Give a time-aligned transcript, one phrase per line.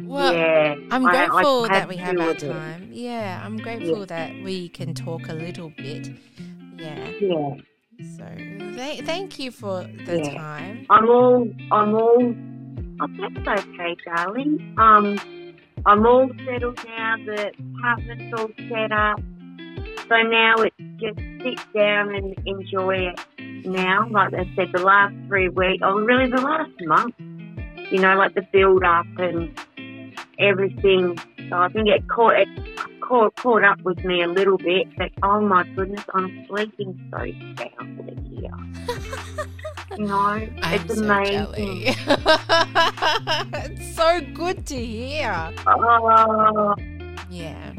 [0.00, 2.38] Well, yeah, I'm I- I grateful that we have our it.
[2.40, 2.88] time.
[2.90, 6.10] Yeah, I'm grateful that we can talk a little bit.
[6.76, 7.08] Yeah.
[7.20, 7.54] Yeah,
[8.16, 8.26] So
[8.76, 10.34] th- thank you for the Yeah.
[10.36, 10.86] time.
[10.90, 12.34] I'm all, I'm all.
[13.00, 13.06] Oh,
[13.46, 14.74] that's okay, darling.
[14.78, 15.18] Um,
[15.86, 17.16] I'm all settled now.
[17.24, 19.20] The apartment's all set up.
[20.08, 23.20] So now it's just sit down and enjoy it.
[23.66, 27.14] Now, like I said, the last three weeks, oh, really the last month.
[27.90, 29.58] You know, like the build up and
[30.38, 31.18] everything.
[31.48, 32.48] So I can get caught, it
[33.00, 34.88] caught, caught up with me a little bit.
[34.96, 37.18] But oh my goodness, I'm sleeping so
[37.78, 38.50] soundly here.
[39.96, 41.94] You know, I'm it's so amazing.
[43.54, 45.52] it's so good to hear.
[45.68, 46.74] Oh,
[47.30, 47.72] Yeah,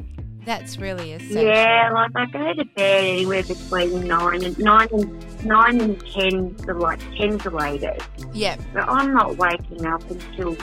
[0.45, 1.43] that's really essential.
[1.43, 6.55] yeah, like I go to bed anywhere between nine and nine and nine and ten,
[6.65, 8.07] the like ten to latest.
[8.33, 8.59] Yep.
[8.73, 10.55] But I'm not waking up until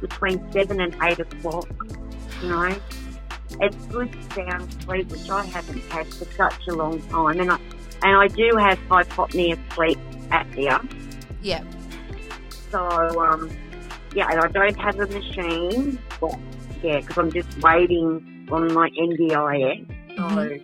[0.00, 1.68] between seven and eight o'clock.
[2.42, 2.76] You know,
[3.60, 7.58] it's good sound sleep, which I haven't had for such a long time, and I
[8.02, 9.98] and I do have hypopnea sleep
[10.30, 10.80] apnea.
[11.42, 11.62] Yeah.
[12.70, 12.80] So,
[13.24, 13.50] um,
[14.14, 15.98] yeah, and I don't have a machine.
[16.20, 16.38] But,
[16.82, 19.86] yeah, because I'm just waiting on my NDIS.
[20.16, 20.62] So, Mhm.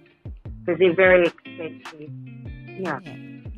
[0.67, 2.11] because they're very expensive.
[2.79, 2.99] Yeah.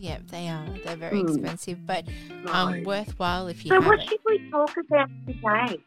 [0.05, 0.67] Yep, they are.
[0.85, 1.29] They're very Hmm.
[1.29, 2.05] expensive, but
[2.53, 2.87] um, right.
[2.87, 4.07] worthwhile if you so, what it.
[4.07, 5.79] should we talk about today?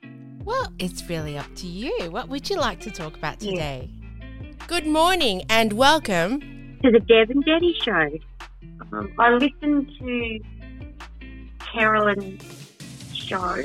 [0.43, 2.09] Well, it's really up to you.
[2.09, 3.51] What would you like to talk about Yeah.
[3.51, 3.89] today?
[4.65, 6.39] Good morning and welcome.
[6.81, 8.09] To the Deb and Detty show.
[8.91, 10.39] Um, I listened to
[11.59, 12.43] Carolyn's
[13.13, 13.61] show.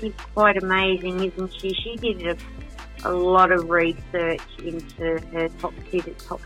[0.00, 1.72] She's quite amazing, isn't she?
[1.74, 6.44] She did a, a lot of research into her toxic, tox,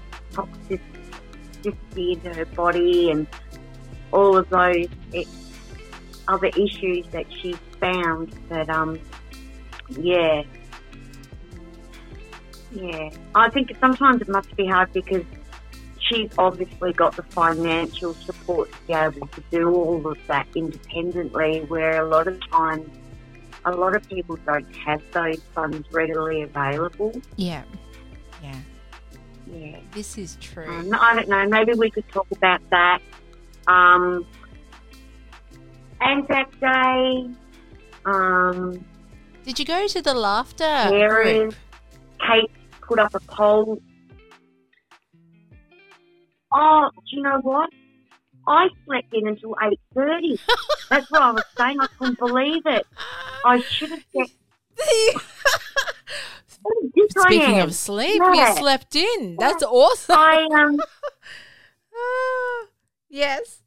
[1.62, 3.26] toxicity in her body and
[4.12, 4.86] all of those
[6.26, 8.34] other issues that she's found.
[8.48, 8.98] But um,
[9.90, 10.42] yeah,
[12.72, 13.10] yeah.
[13.34, 15.24] I think sometimes it must be hard because
[15.98, 21.60] she's obviously got the financial support to be able to do all of that independently,
[21.68, 22.88] where a lot of times
[23.64, 27.12] a lot of people don't have those funds readily available.
[27.36, 27.64] Yeah.
[28.42, 28.60] Yeah.
[29.50, 29.78] Yeah.
[29.92, 30.69] This is true.
[30.69, 31.47] Um, I don't know.
[31.47, 33.00] Maybe we could talk about that.
[33.66, 34.26] Um,
[36.00, 37.31] Anzac Day.
[38.04, 38.84] Um,
[39.44, 40.64] Did you go to the laughter?
[42.20, 42.50] Kate
[42.82, 43.81] put up a poll.
[46.53, 47.70] Oh, do you know what?
[48.47, 50.41] I slept in until eight thirty.
[50.91, 51.78] That's what I was saying.
[51.80, 52.86] I couldn't believe it.
[53.44, 54.26] I should have said.
[57.19, 58.50] Speaking of sleep, Yeah.
[58.50, 59.36] you slept in.
[59.38, 60.16] That's awesome.
[60.16, 60.78] I um,
[61.94, 62.66] Ah,
[63.08, 63.62] yes,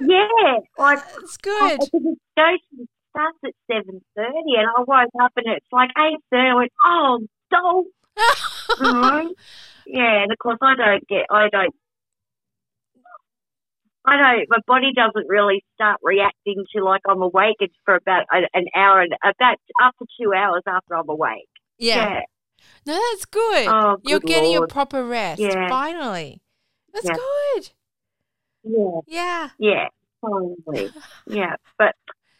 [0.00, 1.80] yeah, I that's good.
[1.80, 1.90] Because
[2.36, 6.48] goes it starts at seven thirty, and I woke up and it's like eight thirty.
[6.48, 7.84] I went, oh, doll.
[8.80, 9.34] Know?
[9.86, 11.74] yeah, and of course I don't get, I don't,
[14.06, 14.46] I don't.
[14.48, 17.56] My body doesn't really start reacting to like I'm awake.
[17.60, 21.48] It's for about an hour and about after two hours after I'm awake.
[21.78, 22.20] Yeah.
[22.86, 23.66] No, that's good.
[23.68, 24.70] Oh, You're good getting your Lord.
[24.70, 25.40] proper rest.
[25.40, 25.68] Yeah.
[25.68, 26.40] Finally.
[26.92, 27.14] That's Yeah.
[27.14, 27.70] good.
[28.64, 29.48] Yeah, Yeah.
[29.58, 29.88] yeah,
[30.20, 30.90] finally,
[31.26, 31.56] yeah.
[31.78, 31.94] But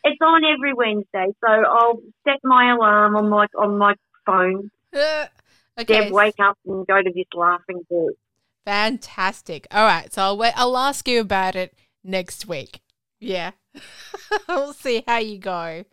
[0.05, 3.95] it's on every Wednesday, so I'll set my alarm on my on my
[4.25, 4.71] phone.
[4.95, 5.27] Uh,
[5.81, 6.05] okay.
[6.05, 8.17] Deb, wake up and go to this laughing group.
[8.65, 9.67] Fantastic.
[9.73, 10.13] All right.
[10.13, 10.53] So I'll wait.
[10.57, 12.81] I'll ask you about it next week.
[13.19, 13.53] Yeah.
[14.49, 15.85] we'll see how you go.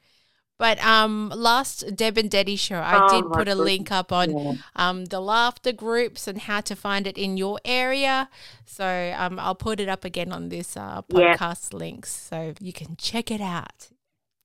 [0.59, 4.37] But um, last Deb and Detty show, I Oh, did put a link up on
[4.37, 4.53] Yeah.
[4.75, 8.29] um, the laughter groups and how to find it in your area.
[8.65, 8.85] So
[9.17, 11.37] um, I'll put it up again on this uh, Yeah.
[11.37, 13.89] podcast links so you can check it out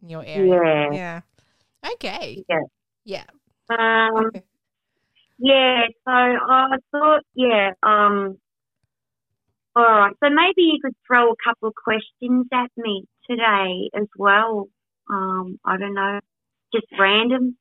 [0.00, 0.88] in your area.
[0.92, 1.20] Yeah.
[1.82, 1.92] Yeah.
[1.94, 2.44] Okay.
[2.48, 2.60] Yeah.
[3.04, 3.24] Yeah.
[3.68, 4.30] Um,
[5.38, 8.38] yeah, so I thought, yeah, um,
[9.74, 10.14] all right.
[10.22, 14.68] So maybe you could throw a couple of questions at me today as well.
[15.08, 16.20] Um, I don't know,
[16.74, 17.56] just random,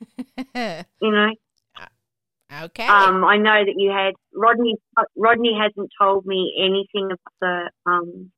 [0.54, 1.30] you know.
[2.62, 2.86] okay.
[2.86, 4.76] Um, I know that you had Rodney.
[5.16, 8.30] Rodney hasn't told me anything about the um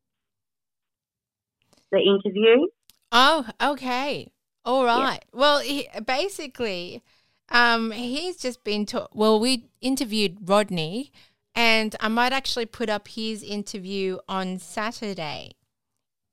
[1.93, 2.67] the interview.
[3.13, 4.33] Oh, okay.
[4.65, 5.25] All right.
[5.33, 7.03] Well, he, basically,
[7.49, 9.09] um, he's just been to.
[9.13, 11.13] Well, we interviewed Rodney,
[11.55, 15.53] and I might actually put up his interview on Saturday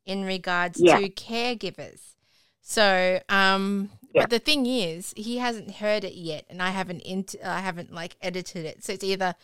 [0.07, 0.99] in regards Yeah.
[0.99, 2.15] to caregivers.
[2.61, 4.23] So, um, Yeah.
[4.23, 7.93] but the thing is, he hasn't heard it yet, and I haven't int- I haven't
[7.93, 8.83] like edited it.
[8.83, 9.35] So it's either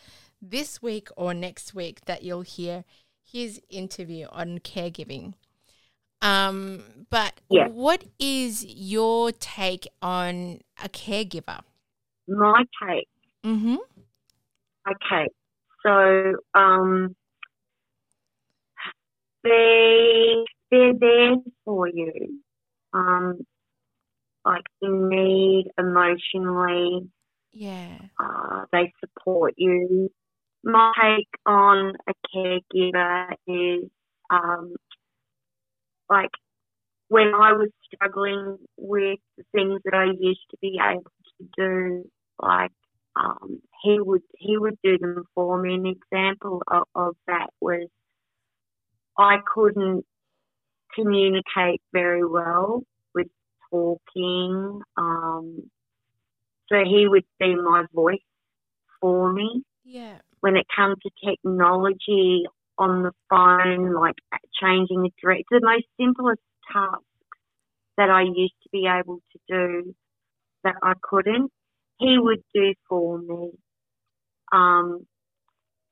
[0.42, 2.84] this week or next week that you'll hear
[3.22, 5.34] his interview on caregiving.
[6.22, 7.68] Um, but Yeah.
[7.68, 11.60] what is your take on a caregiver?
[12.26, 13.08] My take.
[13.44, 13.76] Mm-hmm.
[14.90, 15.28] Okay,
[15.82, 17.14] so um,
[19.44, 22.40] they they're there for you,
[22.94, 23.40] um,
[24.44, 27.08] like in need emotionally.
[27.52, 27.98] Yeah.
[28.18, 30.10] Uh, they support you.
[30.64, 33.90] My take on a caregiver is
[34.30, 34.74] um,
[36.10, 36.30] like
[37.08, 41.04] when I was struggling with the things that I used to be able
[41.38, 42.72] to do, like
[43.16, 45.74] um, he would he would do them for me.
[45.74, 47.88] An example of, of that was
[49.18, 50.04] I couldn't
[50.94, 52.82] communicate very well
[53.14, 53.28] with
[53.70, 54.80] talking.
[54.96, 55.70] Um,
[56.68, 58.18] so he would be my voice
[59.00, 59.62] for me.
[59.84, 60.18] Yeah.
[60.40, 62.44] When it comes to technology
[62.78, 64.16] on the phone, like
[64.60, 66.40] changing the direct, the most simplest
[66.72, 67.04] tasks
[67.96, 69.94] that I used to be able to do
[70.64, 71.50] that I couldn't,
[71.98, 73.50] he would do for me.
[74.52, 75.06] Um,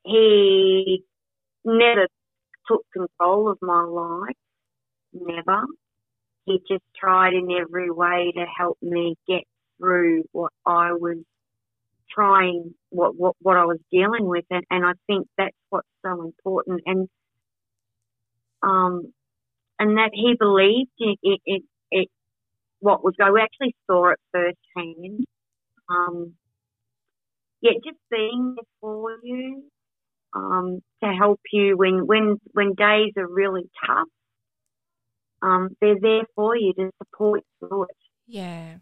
[0.03, 1.03] he
[1.63, 2.07] never
[2.67, 4.35] took control of my life,
[5.13, 5.65] never.
[6.45, 9.43] He just tried in every way to help me get
[9.79, 11.17] through what I was
[12.11, 16.21] trying, what what, what I was dealing with, and, and I think that's what's so
[16.23, 16.81] important.
[16.85, 17.07] And
[18.61, 19.13] um,
[19.79, 22.09] and that he believed in it, it, it
[22.79, 23.33] what was going.
[23.33, 25.25] We actually saw it firsthand.
[25.89, 26.33] Um,
[27.61, 29.63] yeah, just being there for you
[30.35, 34.07] um, to help you when when when days are really tough.
[35.41, 37.97] Um, they're there for you to support you through it.
[38.27, 38.75] Yeah.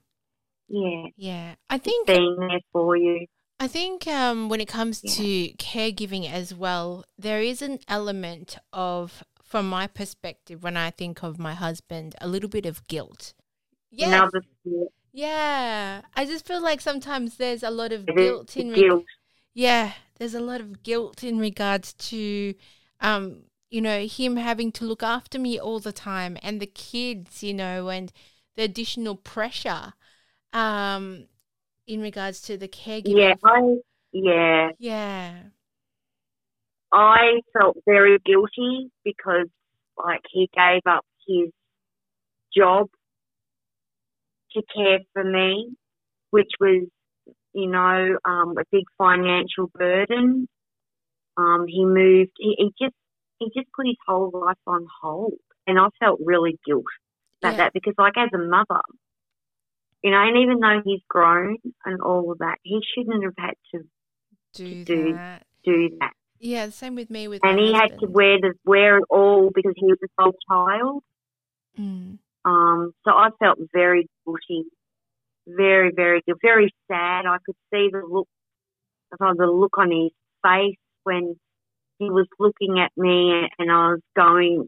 [0.69, 1.55] Yeah, Yeah.
[1.69, 3.25] I think being there for you.
[3.59, 5.11] I think um, when it comes Yeah.
[5.15, 11.23] to caregiving as well, there is an element of, from my perspective, when I think
[11.23, 13.33] of my husband, a little bit of guilt.
[13.89, 14.29] Yeah,
[15.11, 16.01] yeah.
[16.15, 19.03] I just feel like sometimes there's a lot of It guilt in guilt.
[19.53, 22.53] yeah, there's a lot of guilt in regards to,
[22.99, 23.41] um,
[23.71, 27.55] you know, him having to look after me all the time and the kids, you
[27.55, 28.13] know, and
[28.55, 29.93] the additional pressure,
[30.53, 31.25] um,
[31.87, 33.17] in regards to the caregiving.
[33.17, 33.77] Yeah, I
[34.11, 35.39] yeah, Yeah.
[36.91, 39.47] I felt very guilty because
[39.97, 41.49] like he gave up his
[42.55, 42.89] job
[44.51, 45.73] to care for me,
[46.29, 46.87] which was,
[47.53, 50.47] you know, um, a big financial burden.
[51.37, 52.31] Um, he moved.
[52.37, 52.95] He, he just
[53.39, 56.85] he just put his whole life on hold, and I felt really guilt
[57.41, 57.57] about Yeah.
[57.57, 58.81] that because, like, as a mother,
[60.03, 63.55] you know, and even though he's grown and all of that, he shouldn't have had
[63.73, 63.83] to
[64.53, 65.45] do, do that.
[65.63, 66.13] do that.
[66.39, 69.51] Yeah, the same with me with and he had to wear the wear it all
[69.53, 71.03] because he was a sole child.
[71.79, 72.17] Mm.
[72.43, 74.65] Um, so I felt very guilty,
[75.47, 77.25] very, very, guilty, very sad.
[77.25, 78.27] I could see the look,
[79.19, 80.11] the look on his
[80.43, 81.35] face when
[81.99, 84.67] he was looking at me, and I was going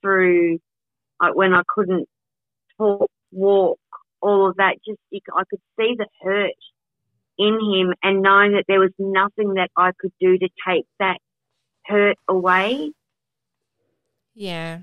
[0.00, 0.58] through,
[1.20, 2.08] like when I couldn't
[2.78, 3.78] talk, walk,
[4.20, 4.76] all of that.
[4.86, 6.52] Just I could see the hurt
[7.38, 11.18] in him, and knowing that there was nothing that I could do to take that
[11.86, 12.92] hurt away.
[14.34, 14.80] Yeah.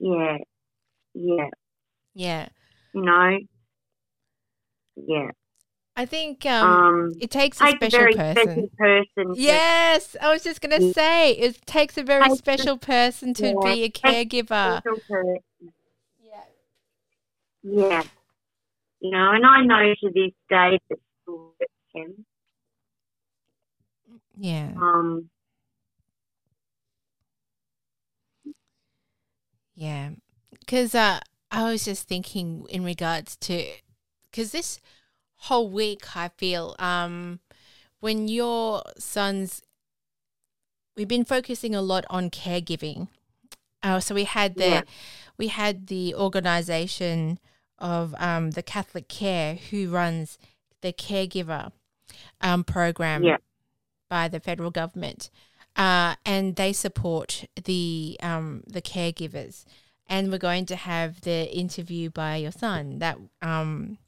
[0.00, 0.38] Yeah,
[1.14, 1.48] yeah,
[2.14, 2.48] Yeah.
[2.94, 3.38] you know,
[5.06, 5.30] yeah.
[5.96, 8.42] I think um, Um, it takes a takes a special very person.
[8.42, 9.34] special person.
[9.36, 13.34] Yes, I was just going to say it takes a very Takes a- special person
[13.34, 14.82] to yeah, be a caregiver.
[14.84, 15.38] person.
[16.22, 16.44] Yeah.
[17.64, 18.02] Yeah,
[19.00, 22.24] you know, and I know to this day that still hurts him.
[24.36, 24.70] Yeah.
[24.76, 25.30] Um,
[29.74, 30.10] Yeah.
[30.58, 31.20] Because uh,
[31.52, 33.64] I was just thinking in regards to,
[34.38, 34.78] because this
[35.48, 37.40] whole week I feel um,
[37.98, 39.62] when your sons,
[40.96, 43.08] we've been focusing a lot on caregiving.
[43.82, 44.82] Uh, so we had the, Yeah.
[45.36, 47.40] we had the organization
[47.80, 50.38] of um, the Catholic Care who runs
[50.82, 51.72] the caregiver
[52.40, 53.38] um, program Yeah.
[54.08, 55.30] by the federal government,
[55.74, 59.64] uh, and they support the um, the caregivers.
[60.06, 63.98] And we're going to have the interview by your son that um,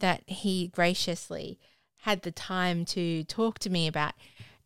[0.00, 1.58] that he graciously
[2.02, 4.14] had the time to talk to me about,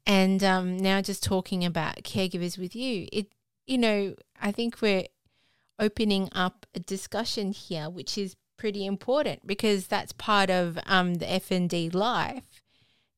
[0.07, 3.09] and um, now just talking about caregivers with you.
[3.13, 3.29] It
[3.67, 5.07] you know I think we're
[5.79, 11.27] opening up a discussion here, which is pretty important because that's part of um, the
[11.27, 12.63] FND life.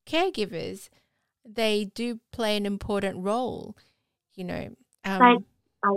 [0.07, 0.89] Caregivers,
[1.47, 3.75] they do play an important role.
[4.35, 5.45] You know, um,
[5.83, 5.89] I-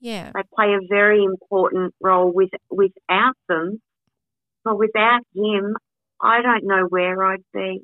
[0.00, 0.30] Yeah.
[0.32, 3.80] They play a very important role with without them.
[4.76, 5.76] Without him,
[6.20, 7.80] I don't know where I'd be.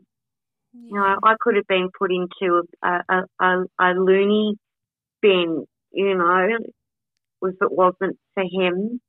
[0.73, 4.57] You know, I could have been put into a, a, a, a loony
[5.23, 6.49] bin, you know,
[7.43, 9.01] if it wasn't for him.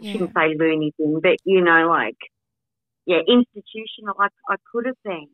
[0.00, 0.10] I Yeah.
[0.10, 2.16] shouldn't say loony bin, but, you know, like,
[3.06, 5.28] yeah, institutional, I, I could have been.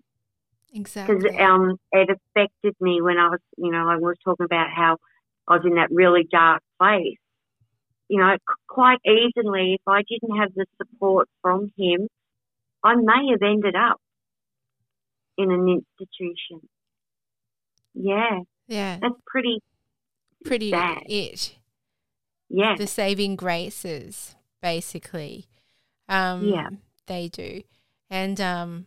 [0.75, 1.17] Exactly.
[1.17, 4.99] Because um, it affected me when I was, you know, I was talking about how
[5.49, 7.19] I was in that really dark place.
[8.09, 8.37] You know,
[8.69, 12.09] quite easily, if I didn't have the support from him,
[12.83, 13.99] I may have ended up
[15.39, 16.69] in an institution.
[17.95, 18.99] Yeah, yeah.
[19.01, 19.61] that's pretty,
[20.45, 21.03] Pretty sad.
[21.07, 21.57] it.
[22.49, 25.47] yeah, The saving graces, basically.
[26.09, 26.69] Um, Yeah.
[27.07, 27.63] They do.
[28.11, 28.87] And um,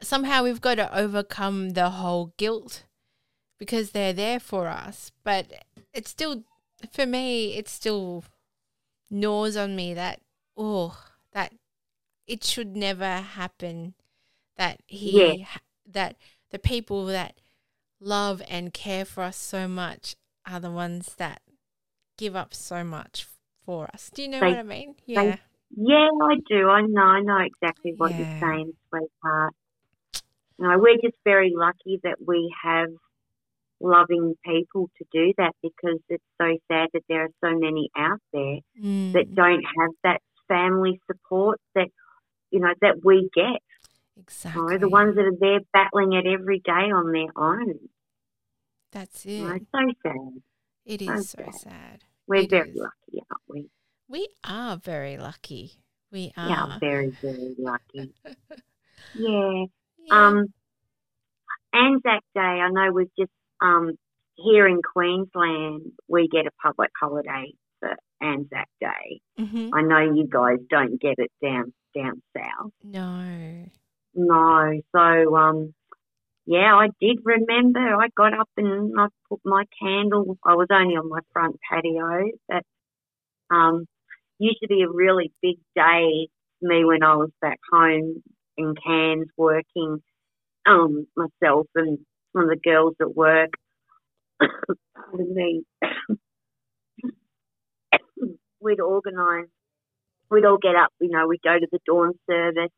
[0.00, 2.84] somehow we've got to overcome the whole guilt
[3.58, 5.12] because they're there for us.
[5.24, 5.46] But
[5.92, 6.44] it's still,
[6.92, 8.24] for me, it's still
[9.10, 10.20] gnaws on me that,
[10.56, 10.98] oh,
[11.32, 11.52] that
[12.26, 13.94] it should never happen.
[14.56, 15.46] That he, Yeah.
[15.86, 16.16] that
[16.50, 17.40] the people that
[18.00, 21.42] love and care for us so much are the ones that
[22.16, 23.26] give up so much
[23.64, 24.10] for us.
[24.10, 24.96] Do you know They- what I mean?
[25.04, 25.36] Yeah.
[25.76, 26.68] yeah, I do.
[26.68, 28.18] I know, I know exactly what Yeah.
[28.18, 29.54] you're saying, sweetheart.
[30.58, 32.88] You know, we're just very lucky that we have
[33.80, 38.20] loving people to do that because it's so sad that there are so many out
[38.32, 39.12] there Mm.
[39.12, 41.88] that don't have that family support that
[42.50, 43.60] you know that we get.
[44.16, 44.62] You exactly.
[44.62, 47.88] know, the ones that are there battling it every day on their own.
[48.92, 49.62] That's You know, it.
[49.62, 50.42] it's so sad.
[50.86, 51.54] It so so sad.
[51.54, 52.04] sad.
[52.26, 52.76] We're It very is.
[52.76, 53.70] lucky, aren't we?
[54.08, 55.72] We are very lucky.
[56.10, 56.48] We are.
[56.48, 58.14] Yeah, very, very lucky.
[59.14, 59.64] yeah.
[59.98, 60.26] Yeah.
[60.28, 60.46] Um,
[61.74, 63.92] Anzac Day, I know we've just um,
[64.36, 69.20] here in Queensland, we get a public holiday for Anzac Day.
[69.38, 69.70] Mhm.
[69.72, 72.72] I know you guys don't get it down down south.
[72.82, 73.66] No.
[74.14, 75.74] No, so um,
[76.46, 77.80] yeah, I did remember.
[77.80, 80.38] I got up and I put my candle.
[80.44, 82.30] I was only on my front patio.
[82.48, 82.62] That
[83.50, 83.86] um,
[84.38, 86.28] used to be a really big day
[86.60, 88.22] for me when I was back home
[88.56, 90.02] in Cairns working.
[90.66, 91.98] Um, myself and
[92.36, 93.50] some of the girls at work.
[94.40, 95.62] pardon me.
[98.60, 99.48] we'd organise.
[100.30, 100.92] We'd all get up.
[101.00, 102.72] You know, we'd go to the dawn service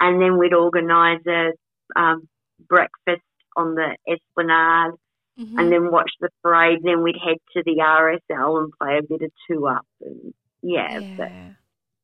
[0.00, 1.52] and then we'd organise a
[1.96, 2.28] um,
[2.68, 3.22] breakfast
[3.56, 4.94] on the Esplanade,
[5.38, 5.58] Mhm.
[5.60, 6.80] and then watch the parade.
[6.82, 10.98] Then we'd head to the RSL and play a bit of two up, and yeah,
[11.16, 11.52] but yeah.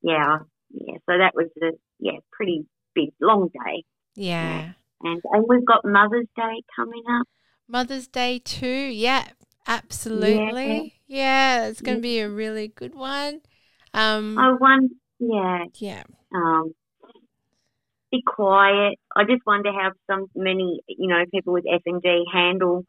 [0.03, 0.39] yeah,
[0.71, 0.95] yeah.
[1.09, 3.85] So that was a yeah pretty big long day,
[4.15, 4.73] Yeah.
[5.03, 7.27] And and we've got Mother's Day coming up.
[7.69, 8.67] Mother's Day too.
[8.67, 9.29] Yeah,
[9.67, 11.01] absolutely.
[11.07, 13.41] Yeah, it's going to be a really good one.
[13.95, 16.03] Um, I one yeah yeah.
[16.35, 16.75] um.
[18.11, 18.99] Be quiet.
[19.15, 22.85] I just wonder how some many you know people with FND handle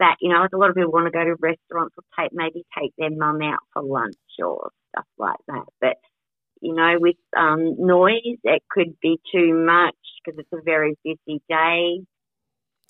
[0.00, 0.16] that.
[0.20, 2.64] You know, like a lot of people want to go to restaurants or take maybe
[2.76, 5.64] take their mum out for lunch or stuff like that.
[5.80, 5.96] But
[6.60, 9.94] you know, with um, noise, it could be too much
[10.24, 12.00] because it's a very busy day.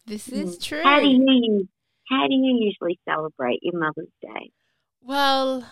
[0.06, 0.82] This is true.
[0.82, 0.84] Mm.
[0.84, 1.68] How do you
[2.08, 4.52] how do you usually celebrate your Mother's Day?
[5.02, 5.68] Well,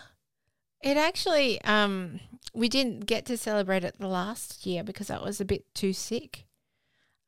[0.81, 2.19] it actually um
[2.53, 5.93] we didn't get to celebrate it the last year because I was a bit too
[5.93, 6.45] sick.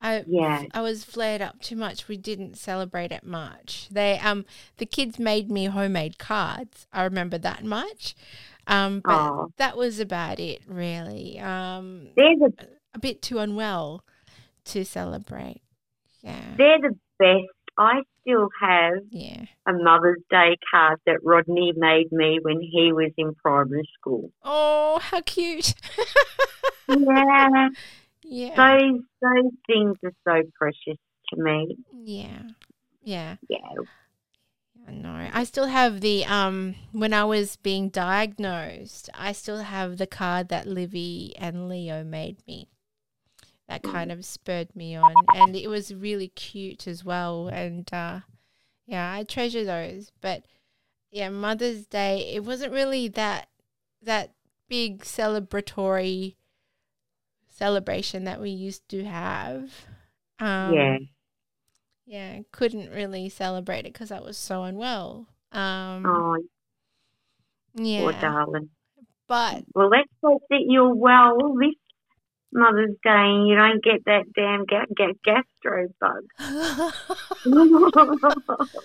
[0.00, 0.64] I Yeah.
[0.72, 2.08] I was flared up too much.
[2.08, 3.88] We didn't celebrate it much.
[3.90, 4.44] They um
[4.76, 6.86] the kids made me homemade cards.
[6.92, 8.14] I remember that much.
[8.68, 11.38] Um but Oh, that was about it really.
[11.40, 12.52] Um they're the
[12.94, 14.04] a bit too unwell
[14.66, 15.62] to celebrate.
[16.22, 16.54] Yeah.
[16.56, 17.44] they're the best.
[17.80, 19.44] I still have Yeah.
[19.66, 24.32] a Mother's Day card that Rodney made me when he was in primary school.
[24.42, 25.74] Oh, how cute.
[26.88, 27.68] Yeah,
[28.24, 28.54] yeah.
[28.78, 30.98] those those things are so precious
[31.32, 31.76] to me.
[31.92, 32.42] Yeah.
[33.02, 33.36] Yeah.
[33.48, 33.58] Yeah,
[34.88, 35.28] I know.
[35.32, 40.48] I still have the um when I was being diagnosed, I still have the card
[40.48, 42.68] that Livy and Leo made me.
[43.68, 48.20] That kind of spurred me on and it was really cute as well and uh
[48.86, 50.10] yeah, I treasure those.
[50.22, 50.46] But
[51.10, 53.48] yeah, Mother's Day, it wasn't really that
[54.02, 54.32] that
[54.68, 56.36] big celebratory
[57.46, 59.70] celebration that we used to have.
[60.38, 60.98] Um yeah.
[62.08, 65.26] Yeah, couldn't really celebrate it because I was so unwell.
[65.52, 66.38] Um, Oh,
[67.74, 68.70] yeah, poor darling.
[69.28, 71.74] but Well, let's hope that you're well this
[72.52, 76.24] Mother's Day and you don't get that damn ga- ga- gastro bug.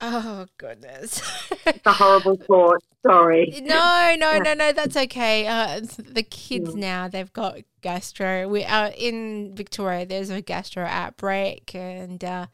[0.00, 1.20] Oh goodness.
[1.66, 2.80] It's a horrible thought.
[3.06, 3.56] Sorry.
[3.60, 4.72] no, no, no, no.
[4.72, 5.46] That's okay.
[5.46, 8.48] Uh, the kids now they've got gastro.
[8.48, 10.04] We are in Victoria.
[10.06, 12.46] There's a gastro outbreak, and uh,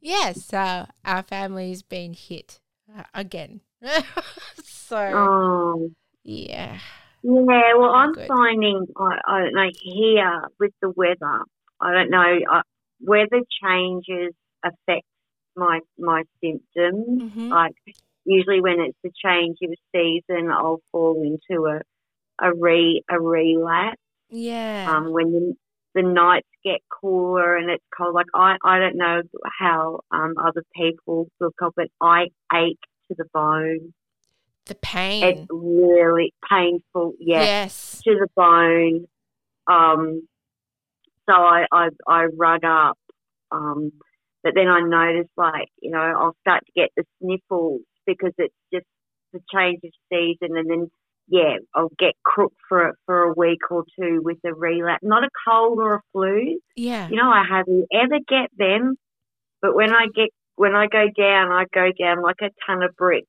[0.00, 2.60] yes, uh, our family's been hit
[2.96, 3.60] uh, again.
[4.64, 5.90] so Oh.
[6.24, 6.78] yeah,
[7.22, 8.28] Yeah, well, I'm good.
[8.28, 11.42] finding, I, I don't know, here with the weather,
[11.80, 12.62] I don't know, uh,
[13.00, 14.32] weather changes
[14.64, 15.04] affect
[15.56, 17.22] my my symptoms.
[17.22, 17.50] Mhm.
[17.50, 17.74] Like,
[18.26, 21.80] usually when it's the change of season, I'll fall into a,
[22.44, 24.00] a re a relapse.
[24.28, 24.94] yeah.
[24.94, 25.54] Um, when the,
[25.94, 29.22] the nights get cooler and it's cold, like I, I don't know
[29.58, 33.94] how um, other people feel cold, but I ache to the bone.
[34.66, 35.24] the pain.
[35.24, 37.14] It's really painful.
[37.18, 38.00] Yeah Yes.
[38.04, 39.06] to the bone.
[39.68, 40.28] Um,
[41.28, 42.98] so I, I, I rug up.
[43.50, 43.92] Um,
[44.42, 48.54] but then I notice, like, you know, I'll start to get the sniffles because it's
[48.72, 48.86] just
[49.32, 50.56] the change of season.
[50.56, 50.90] And then,
[51.28, 55.02] yeah, I'll get crook for, for a week or two with a relapse.
[55.02, 56.58] Not a cold or a flu.
[56.76, 57.08] Yeah.
[57.08, 58.96] You know, I hardly ever get them.
[59.62, 62.94] But when I get, when I go down, I go down like a ton of
[62.96, 63.28] bricks.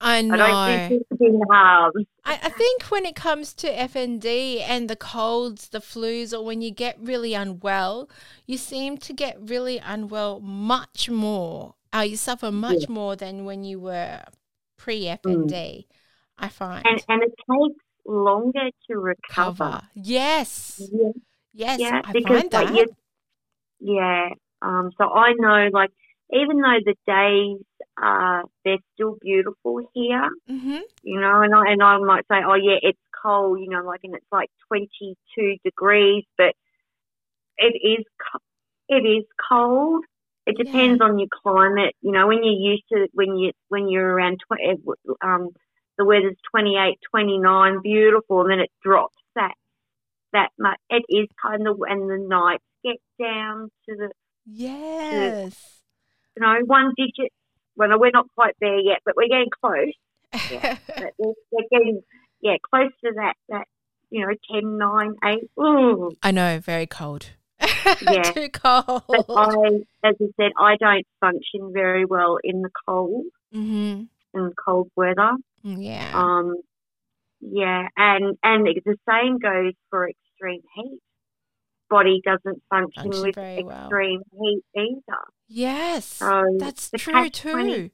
[0.00, 0.36] I I know.
[0.36, 2.04] don't think it's in halves.
[2.24, 6.60] I, I think when it comes to FND and the colds, the flus, or when
[6.60, 8.10] you get really unwell,
[8.46, 11.74] you seem to get really unwell much more.
[11.94, 14.20] Uh, you suffer much more than when you were
[14.76, 15.86] pre FND.
[16.38, 16.84] I find.
[16.84, 16.90] Mm.
[16.90, 19.54] And, and it takes longer to recover.
[19.54, 19.80] Cover.
[19.94, 20.90] Yes.
[20.92, 21.10] Yeah,
[21.52, 21.80] Yes.
[21.80, 22.74] yeah, I because find like that.
[22.76, 22.86] you,
[23.80, 24.28] yeah.
[24.60, 25.90] Um, so I know, like,
[26.32, 27.64] even though the days
[27.96, 32.54] are they're still beautiful here, hmm you know, and I and I might say, oh
[32.54, 36.54] yeah, it's cold, you know, like, and it's like twenty two degrees, but
[37.58, 38.04] it is
[38.88, 40.04] it is cold.
[40.46, 40.64] It Yeah.
[40.64, 42.26] depends on your climate, you know.
[42.26, 44.74] When you're used to when you when you're around twenty,
[45.22, 45.48] um,
[45.96, 49.54] the weather's 28, 29, beautiful, and then it drops that
[50.32, 50.78] that much.
[50.90, 54.10] It is kind of, and the nights get down to the
[54.46, 55.82] Yes.
[56.36, 57.32] you know one digit.
[57.76, 59.92] Well, we're not quite there yet, but we're getting close.
[60.50, 60.76] Yeah,
[61.18, 62.02] we're, we're getting
[62.40, 63.66] yeah close to that that
[64.10, 65.50] you know 10, 9, 8.
[65.60, 66.12] Ooh.
[66.22, 67.30] I know, very cold.
[68.10, 68.22] Yeah.
[68.32, 69.02] Too cold.
[69.08, 69.68] But I,
[70.04, 74.02] as I said, I don't function very well in the cold hmm
[74.34, 75.32] in cold weather.
[75.62, 76.10] Yeah.
[76.14, 76.56] Um,
[77.40, 80.98] yeah, and and the same goes for extreme heat.
[81.90, 83.84] Body doesn't function Function with very well.
[83.84, 85.20] extreme heat either.
[85.46, 86.04] yes.
[86.06, 87.90] So That's true too.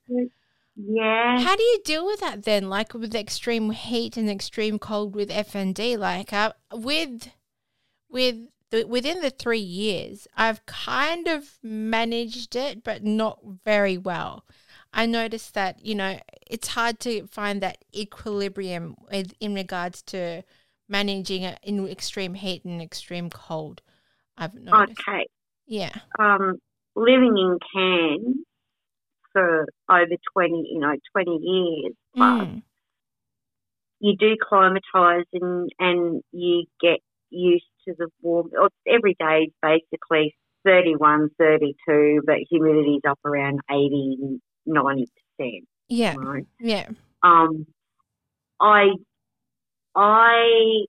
[0.76, 2.70] Yeah, How do you deal with that then?
[2.70, 7.28] Like with extreme heat and extreme cold with FND, like uh, with
[8.08, 8.36] with
[8.70, 14.44] the, within the three years, I've kind of managed it, but not very well.
[14.92, 20.42] I noticed that you know it's hard to find that equilibrium with, in regards to
[20.88, 23.82] managing it in extreme heat and extreme cold.
[24.36, 25.00] I've noticed.
[25.08, 25.26] okay.
[25.66, 25.92] Yeah.
[26.18, 26.56] Um,
[26.96, 28.36] living in Cairns
[29.32, 32.48] for over twenty, you know, twenty years plus.
[32.48, 32.62] Mm.
[34.00, 36.98] you do climatise and and you get
[37.30, 38.50] used to the warm.
[38.86, 45.06] Every day is basically 31, 32, but humidity's up around 80, 90
[45.38, 45.64] percent.
[45.88, 46.14] Yeah.
[46.16, 46.46] Right.
[46.60, 46.88] Yeah.
[47.22, 47.66] Um,
[48.60, 48.90] I
[49.94, 50.84] I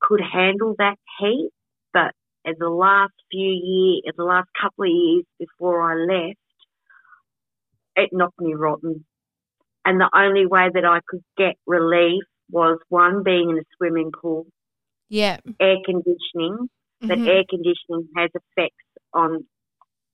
[0.00, 1.50] could handle that heat,
[1.92, 2.12] but
[2.44, 6.38] in the last few years, in the last couple of years before I left,
[7.96, 9.04] it knocked me rotten.
[9.84, 14.12] And the only way that I could get relief was one being in a swimming
[14.12, 14.46] pool,
[15.12, 15.36] Yeah.
[15.60, 16.70] air conditioning.
[17.02, 17.28] But Mhm.
[17.28, 19.46] air conditioning has effects on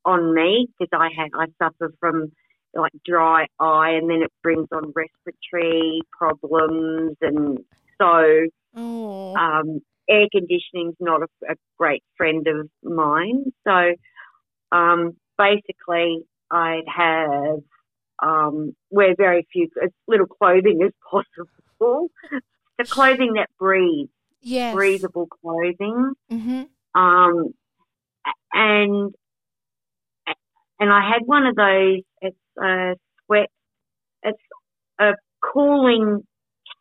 [0.05, 2.33] on me because I had I suffer from
[2.75, 7.65] like dry eye, and then it brings on respiratory problems, and
[8.01, 9.35] so Oh.
[9.37, 13.53] um, air conditioning's not a, a great friend of mine.
[13.65, 13.95] So
[14.73, 17.61] um, basically, I'd have
[18.21, 22.09] um, wear very few as little clothing as possible.
[22.79, 24.75] the clothing that breathes, yes.
[24.75, 26.13] breathable clothing.
[26.31, 26.63] Mm-hmm.
[27.01, 27.55] Um,
[28.53, 29.15] and
[30.81, 32.03] and I had one of those.
[32.21, 32.95] It's a
[33.27, 33.49] sweat.
[34.23, 34.39] It's
[34.99, 36.23] a cooling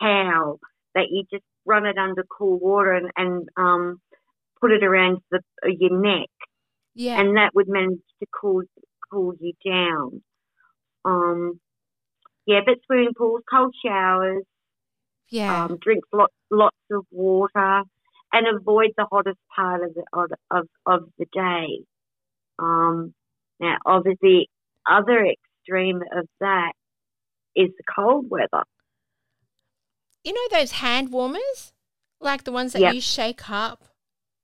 [0.02, 0.60] towel
[0.96, 4.02] that you just run it under cool water and, and um,
[4.60, 6.30] put it around the uh, your neck,
[6.96, 7.20] Yeah.
[7.20, 8.64] and that would manage to cool
[9.12, 10.22] cool you down.
[11.06, 11.60] Um,
[12.46, 14.44] yeah, but swimming pools, cold showers,
[15.30, 15.66] yeah.
[15.66, 17.84] um, drink lots lots of water,
[18.34, 20.04] and avoid the hottest part of the
[20.52, 21.84] of of, the day.
[22.60, 23.14] Um,
[23.60, 24.50] now, obviously,
[24.90, 26.74] other extreme of that
[27.56, 28.64] is the cold weather.
[30.24, 31.74] You know those hand warmers,
[32.20, 32.94] like the ones that Yep.
[32.94, 33.84] you shake up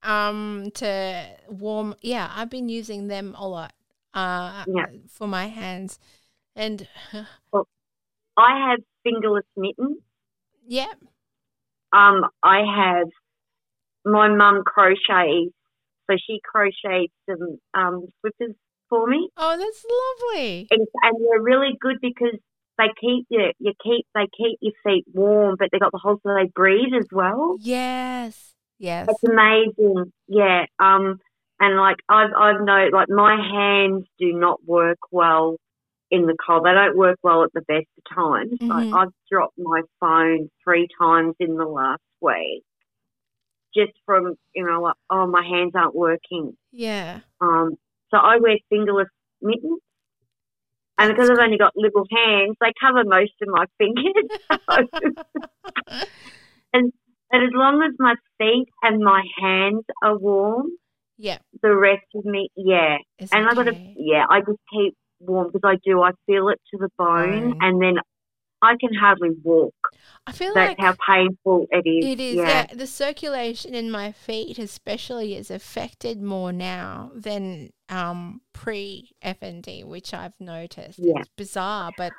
[0.02, 1.96] um to warm.
[2.02, 3.74] Yeah, I've been using them a lot
[4.14, 4.88] uh Yeah.
[5.10, 6.00] for my hands,
[6.56, 6.88] and
[7.52, 7.68] well,
[8.38, 9.98] I have fingerless mittens.
[10.68, 10.94] Yeah,
[11.92, 13.08] Um, I have
[14.06, 15.54] my mum crochets,
[16.10, 18.56] so she crochets some um, slippers
[18.90, 19.86] for me, oh, that's
[20.32, 20.68] lovely.
[20.72, 22.38] and, and they're really good because
[22.78, 26.20] they keep you, you keep they keep your feet warm, but they got the hole
[26.24, 27.56] so they breathe as well.
[27.60, 30.66] Yes, yes, It's amazing, yeah.
[30.80, 31.20] Um,
[31.60, 35.58] and like I've I've know like my hands do not work well
[36.14, 36.64] in the cold.
[36.66, 38.52] They don't work well at the best of times.
[38.62, 38.94] Like Mhm.
[39.00, 42.64] I've dropped my phone three times in the last week,
[43.76, 46.56] just from you know like oh my hands aren't working.
[46.72, 47.22] yeah.
[47.42, 47.76] Um,
[48.12, 49.10] so I wear fingerless
[49.42, 49.80] mittens.
[51.00, 54.28] And because I've only got little hands, they cover most of my fingers.
[56.74, 56.94] and
[57.34, 60.68] as long as my feet and my hands are warm,
[61.18, 62.98] yeah, the rest of me, yeah.
[63.18, 66.02] it's And I got to, yeah, I just keep warm because I do.
[66.02, 67.58] I feel it to the bone, Bone.
[67.62, 67.96] and then
[68.62, 69.74] I can hardly walk.
[70.26, 72.06] I feel That's like how painful it is.
[72.06, 72.36] It is.
[72.36, 72.76] Yeah, Yeah.
[72.76, 80.14] The circulation in my feet, especially, is affected more now than um, pre FND, which
[80.14, 81.00] I've noticed.
[81.00, 81.14] Yeah.
[81.20, 82.14] It's bizarre, but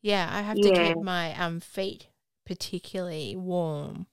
[0.00, 0.88] yeah, I have to Yeah.
[0.94, 2.08] keep my um, feet
[2.44, 4.06] particularly warm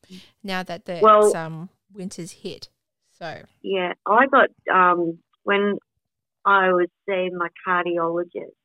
[0.44, 2.70] now that the Well- um, winter's hit.
[3.18, 3.94] So yeah.
[4.06, 5.78] I got um when
[6.46, 8.56] I was seeing my cardiologist.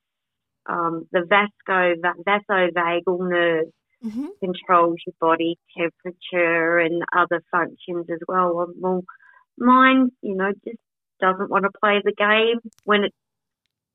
[0.67, 1.95] Um, the vasco
[2.27, 3.67] vasovagal nerve
[4.03, 4.29] mhm.
[4.41, 8.55] controls your body temperature and other functions as well.
[8.55, 9.05] Well, well,
[9.59, 10.79] mine, you know, just
[11.21, 13.15] doesn't want to play the game when it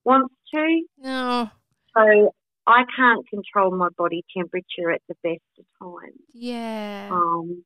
[0.04, 0.82] wants to.
[0.98, 1.50] no,
[1.96, 2.34] So
[2.68, 6.22] I can't control my body temperature at the best of times.
[6.34, 7.64] yeah, Um,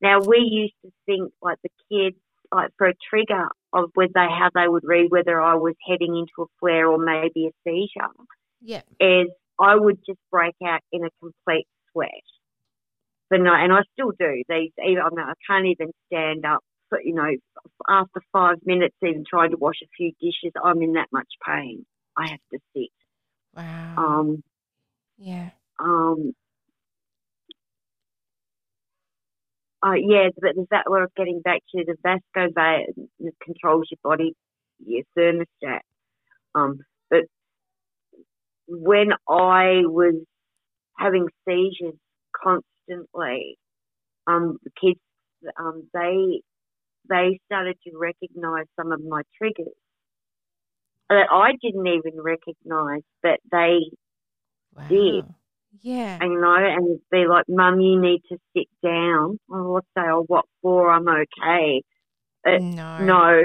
[0.00, 2.16] now we used to think like the kids,
[2.52, 6.42] like for a trigger of whether how they would read whether I was heading into
[6.42, 8.12] a flare or maybe a seizure
[8.62, 9.28] yeah, is
[9.60, 12.10] I would just break out in a complete sweat.
[13.30, 14.42] But no, and I still do.
[14.48, 16.60] These, even I, mean, I can't even stand up.
[16.88, 17.28] For, you know,
[17.88, 21.84] after five minutes, even trying to wash a few dishes, I'm in that much pain.
[22.16, 22.90] I have to sit.
[23.56, 24.44] wow, Um,
[25.18, 26.32] yeah, um,
[29.86, 31.84] uh, yeah, but is that what I was getting back to?
[31.84, 34.34] The vasco that controls your body,
[34.84, 35.80] your thermostat.
[36.54, 37.24] Um, but
[38.66, 40.14] when I was
[40.98, 41.94] having seizures
[42.34, 43.58] constantly,
[44.26, 45.00] um, the kids,
[45.58, 46.40] um, they
[47.08, 49.68] they started to recognise some of my triggers
[51.08, 53.90] that I didn't even recognise, but they
[54.74, 55.24] wow, did.
[55.82, 59.38] Yeah, and, you know, and be like, Mum, you need to sit down.
[59.50, 60.90] Oh, I'll say, oh, what for?
[60.90, 61.82] I'm okay.
[62.46, 62.58] No,
[62.98, 63.42] No,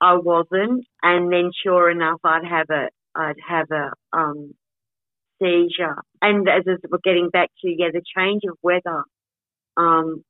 [0.00, 0.86] I wasn't.
[1.02, 4.54] And then sure enough, I'd have a, I'd have a, um,
[5.40, 5.96] seizure.
[6.22, 9.04] And as as we're getting back to, yeah, the change of weather,
[9.76, 10.24] um,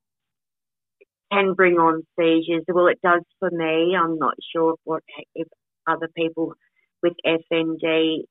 [1.32, 2.64] can bring on seizures.
[2.68, 3.96] Well, it does for me.
[3.96, 5.02] I'm not sure if what,
[5.34, 5.48] if
[5.86, 6.54] other people
[7.02, 8.24] with FND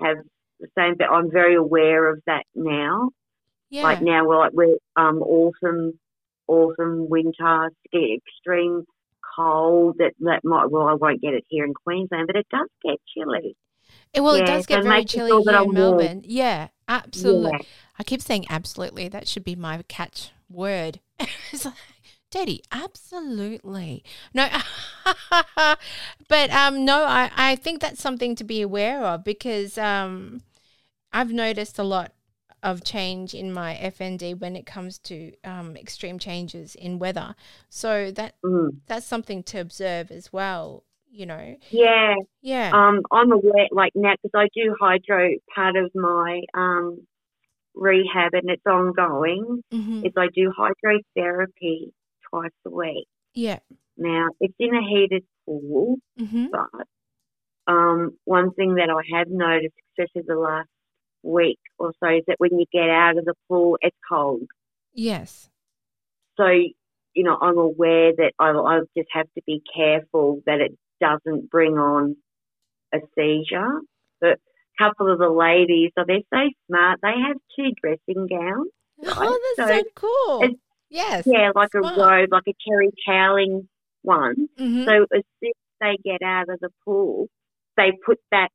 [0.00, 0.18] have
[0.62, 3.10] the same, but I'm very aware of that now.
[3.70, 5.98] yeah, Like now, we're like we're um autumn,
[6.48, 8.84] autumn, winter, extreme
[9.36, 9.96] cold.
[9.98, 12.98] That that might well, I won't get it here in Queensland, but it does get
[13.14, 13.56] chilly.
[14.14, 15.74] Eh, well, it yeah, does so get very chilly here in warm.
[15.74, 16.22] Melbourne.
[16.24, 17.50] Yeah, absolutely.
[17.52, 17.58] Yeah.
[17.98, 19.08] I keep saying absolutely.
[19.08, 21.00] That should be my catch word.
[21.52, 21.74] it's like,
[22.30, 24.04] Detty, absolutely.
[24.32, 24.48] No,
[26.28, 30.42] but um, no, I, I think that's something to be aware of because um,
[31.12, 32.12] I've noticed a lot
[32.62, 37.34] of change in my FND when it comes to um, extreme changes in weather.
[37.68, 38.80] So that Mm.
[38.86, 40.84] that's something to observe as well.
[41.10, 43.68] You know, Yeah, yeah, um, I'm aware.
[43.70, 47.06] Like now, because I do hydro part of my um
[47.74, 49.62] rehab, and it's ongoing.
[49.70, 51.92] hmm Is I do hydrotherapy
[52.30, 53.06] twice a week.
[53.34, 53.58] yeah,
[53.96, 55.96] Now it's in a heated pool.
[56.18, 56.86] hmm But
[57.66, 60.68] um, one thing that I have noticed, especially the last
[61.22, 64.46] week or so, is that when you get out of the pool, it's cold.
[64.92, 65.50] yes,
[66.36, 70.72] So, you know, I'm aware that I, I just have to be careful that it
[71.00, 72.16] doesn't bring on
[72.94, 73.80] a seizure.
[74.20, 77.00] But a couple of the ladies, so they're so smart.
[77.02, 78.70] They have two dressing gowns.
[79.04, 80.48] Oh, that's So so, cool.
[80.90, 81.26] Yes.
[81.26, 81.96] Yeah, like Smart.
[81.96, 83.68] a robe, like a terry toweling
[84.02, 84.48] one.
[84.58, 84.84] Mhm.
[84.84, 87.28] So as soon as they get out of the pool,
[87.76, 88.50] they put that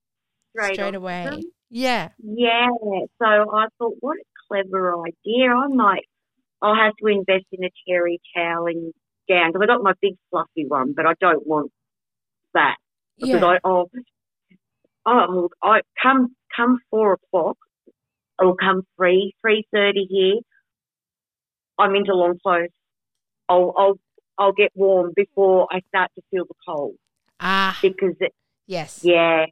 [0.52, 1.24] straight, straight away.
[1.26, 1.42] them.
[1.70, 2.10] Yeah.
[2.20, 2.68] Yeah.
[3.20, 5.52] So I thought, what a clever idea.
[5.52, 6.06] I might,
[6.62, 8.94] I'll have to invest in a terry and
[9.30, 11.72] gown because I got my big fluffy one, but I don't want
[12.54, 12.78] that
[13.20, 13.46] because Yeah.
[13.46, 13.90] I, oh,
[15.06, 17.58] oh, I come come four o'clock
[18.40, 20.40] or come three three thirty here.
[21.78, 22.70] I'm into long clothes.
[23.50, 24.00] I'll I'll
[24.38, 26.96] I'll get warm before I start to feel the cold
[27.40, 28.34] ah, because it,
[28.68, 29.02] yes.
[29.04, 29.46] yeah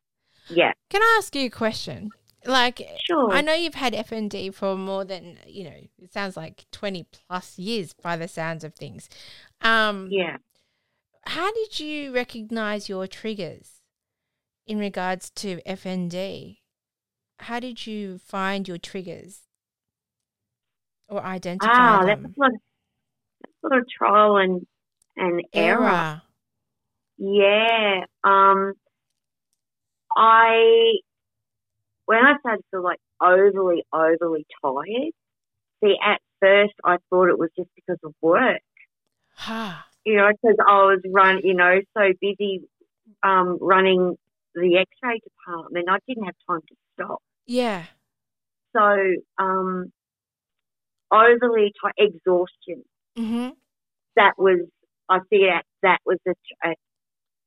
[0.49, 2.11] yeah Can I ask you a question?
[2.45, 6.65] Like, sure I know you've had FND for more than, you know, it sounds like
[6.71, 9.09] 20 plus years by the sounds of things.
[9.61, 10.37] Um, yeah.
[11.25, 13.81] How did you recognize your triggers
[14.67, 16.57] in regards to FND?
[17.39, 19.41] How did you find your triggers
[21.09, 22.35] or identify Ah, that's them?
[22.37, 22.59] a lot, of,
[23.41, 24.67] that's a lot of trial and
[25.17, 26.21] and error.
[27.17, 28.05] Yeah.
[28.23, 28.73] Um,
[30.15, 30.93] I
[32.05, 35.11] when I started to feel like overly, overly tired.
[35.83, 38.61] See, at first I thought it was just because of work.
[40.05, 42.61] You know, because I was run, you know, so busy
[43.23, 44.15] um, running
[44.53, 47.21] the X-ray department, I didn't have time to stop.
[47.45, 47.85] Yeah.
[48.75, 48.97] So,
[49.37, 49.91] um,
[51.11, 52.83] overly tired, exhaustion.
[53.17, 53.49] Mm-hmm.
[54.15, 54.61] That was,
[55.09, 56.73] I see that that was a, a,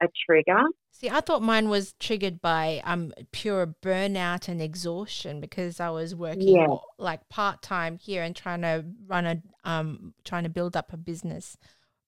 [0.02, 0.62] a trigger.
[0.92, 6.14] See, I thought mine was triggered by um pure burnout and exhaustion because I was
[6.14, 6.66] working Yeah.
[6.98, 10.96] like part time here and trying to run a um trying to build up a
[10.96, 11.56] business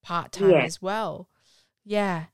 [0.02, 0.64] part time Yeah.
[0.64, 1.28] as well.
[1.84, 2.24] Yeah.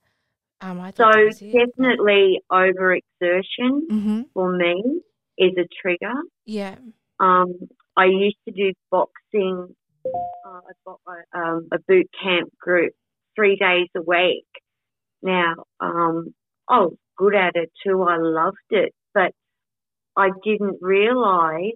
[0.61, 1.53] Um, I So thought that was it.
[1.53, 4.23] definitely overexertion Mm-hmm.
[4.33, 5.01] for me
[5.39, 6.15] is a trigger.
[6.47, 6.77] Yeah.
[7.21, 7.55] Um,
[7.97, 12.93] I used to do boxing, uh, a, um, a boot camp group
[13.35, 14.47] three days a week.
[15.27, 16.33] Now, um,
[16.69, 18.01] I was good at it too.
[18.05, 19.33] I loved it, but
[20.17, 21.75] I didn't realise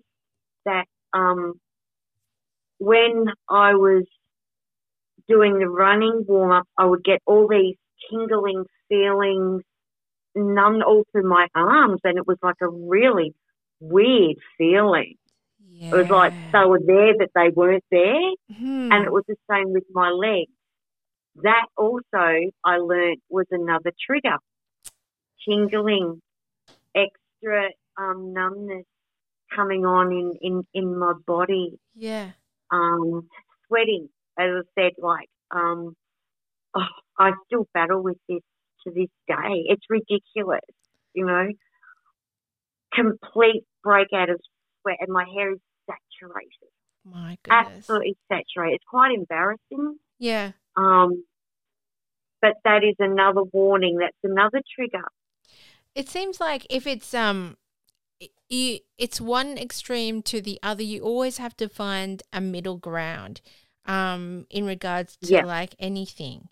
[0.65, 1.55] that um,
[2.79, 4.05] when I was
[5.29, 7.75] doing the running warm up, I would get all these
[8.09, 9.63] tingling feelings,
[10.37, 13.35] numb all through my arms, and it was like a really
[13.81, 15.17] weird feeling.
[15.69, 15.89] Yeah.
[15.89, 18.31] It was like they were there, but they weren't there.
[18.57, 18.93] Hmm.
[18.93, 20.53] And it was the same with my legs.
[21.43, 24.37] That also I learnt was another trigger.
[25.49, 26.21] Tingling,
[26.95, 28.85] extra um, numbness
[29.55, 31.79] coming on in, in, in my body.
[31.95, 32.31] yeah.
[32.71, 33.29] Um,
[33.67, 35.97] sweating, as I said, like um,
[36.77, 36.83] oh,
[37.19, 38.43] I still battle with this
[38.85, 39.65] to this day.
[39.67, 40.61] It's ridiculous,
[41.15, 41.49] you know.
[42.95, 44.41] Complete breakout of
[44.83, 46.71] sweat, and my hair is saturated
[47.05, 47.77] My goodness.
[47.79, 48.77] absolutely saturated.
[48.77, 49.97] It's quite embarrassing.
[50.19, 50.53] Yeah.
[50.77, 51.25] Um,
[52.41, 53.99] but that is another warning.
[53.99, 55.05] That's another trigger.
[55.95, 57.57] It seems like if it's um
[58.51, 63.41] it's one extreme to the other, you always have to find a middle ground
[63.87, 65.43] um in regards to Yeah.
[65.43, 66.49] like anything.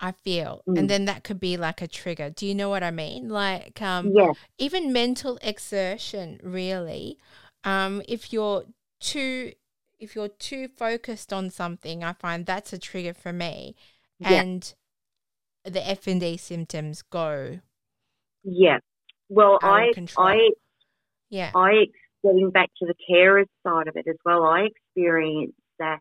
[0.00, 0.64] I feel.
[0.66, 0.76] Mm.
[0.76, 2.30] And then that could be like a trigger.
[2.30, 3.28] Do you know what I mean?
[3.28, 7.18] Like um Yeah, even mental exertion really
[7.64, 8.64] um if you're
[9.00, 9.52] too
[9.98, 13.74] if you're too focused on something i find that's a trigger for me
[14.18, 14.42] Yeah.
[14.42, 14.74] and
[15.64, 17.60] the FND symptoms go
[18.44, 18.78] yeah.
[19.28, 19.92] Well, I.
[20.18, 20.50] I,
[21.30, 21.86] yeah I,
[22.22, 25.98] getting back to the carers side of it as well, I experienced that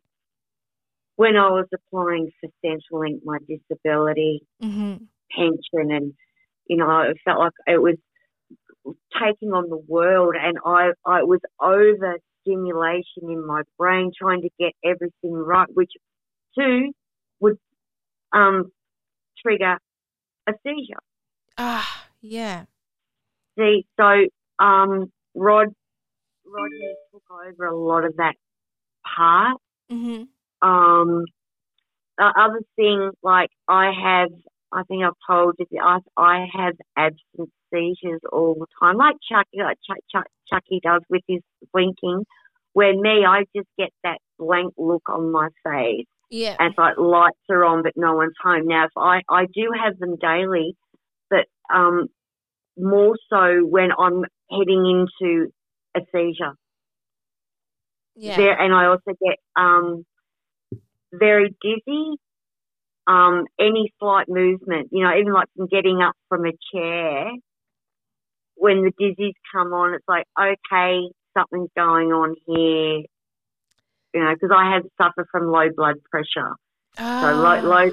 [1.16, 4.96] when I was applying for Centrelink, my disability hmm
[5.36, 6.14] pension, and
[6.68, 7.96] you know, it felt like it was
[9.20, 14.50] taking on the world, and I, I was over stimulation in my brain, trying to
[14.60, 15.92] get everything right, which
[16.58, 16.92] too
[17.40, 17.58] would
[18.34, 18.72] um,
[19.44, 19.78] trigger
[20.48, 21.00] a seizure.
[21.58, 22.66] ah yeah
[23.58, 24.26] See, so
[24.60, 25.68] um, Rod,
[26.46, 28.34] Rodney took over a lot of that
[29.16, 29.58] part.
[29.90, 30.24] hmm
[30.62, 31.26] Um,
[32.18, 34.30] the other thing, like I have,
[34.72, 39.60] I think I've told you, I, I have absent seizures all the time, like Chucky,
[39.60, 41.42] like Chuck, Chuck, Chucky does with his
[41.74, 42.26] blinking.
[42.74, 46.98] Where me, I just get that blank look on my face, yeah and it's like
[46.98, 48.68] lights are on, but no one's home.
[48.68, 50.76] Now, if I, I do have them daily,
[51.30, 52.08] but um,
[52.78, 55.52] more so when I'm heading into
[55.96, 56.54] a seizure.
[58.16, 60.06] yeah There, and I also get um,
[61.14, 62.18] very dizzy.
[63.06, 67.32] Um, any slight movement, you know, even like from getting up from a chair,
[68.56, 71.02] when the dizzies come on, it's like, okay,
[71.38, 73.04] something's going on here.
[74.14, 76.56] You know, because I have suffered from low blood pressure.
[76.98, 77.86] So low, Ah, low,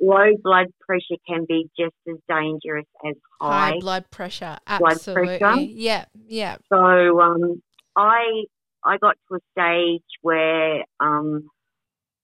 [0.00, 4.58] low blood pressure can be just as dangerous as high, High blood pressure.
[4.66, 5.38] blood Absolutely.
[5.38, 5.60] pressure.
[5.60, 6.04] Yeah.
[6.26, 6.56] Yeah.
[6.72, 7.62] So um,
[7.96, 8.44] I
[8.84, 11.48] I got to a stage where um,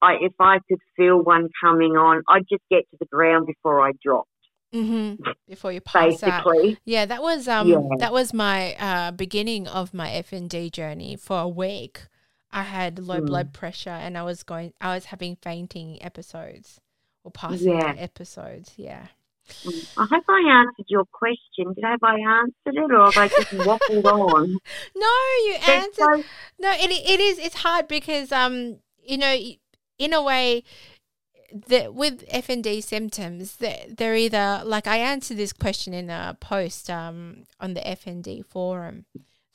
[0.02, 3.86] I if I could feel one coming on, I'd just get to the ground before
[3.86, 4.28] I dropped.
[4.74, 5.22] Mm-hmm.
[5.48, 6.44] Before you pass out.
[6.84, 7.78] Yeah, that was um Yeah.
[8.00, 12.06] that was my uh beginning of my FND journey for a week.
[12.54, 13.26] I had low Mm.
[13.26, 16.80] blood pressure and I was going I was having fainting episodes
[17.24, 17.94] or passing Yeah.
[17.98, 18.72] episodes.
[18.76, 19.08] Yeah.
[19.64, 19.92] Mm.
[19.98, 21.74] I hope I answered your question.
[21.74, 24.56] Did I have I answered it, or have I just waffled on?
[24.96, 25.12] No,
[25.46, 26.24] you answered so-
[26.58, 29.36] No, it it is it's hard because um you know
[29.98, 30.62] in a way
[31.68, 36.88] that with FND symptoms that they're either like I answered this question in a post
[36.88, 39.04] um on the FND forum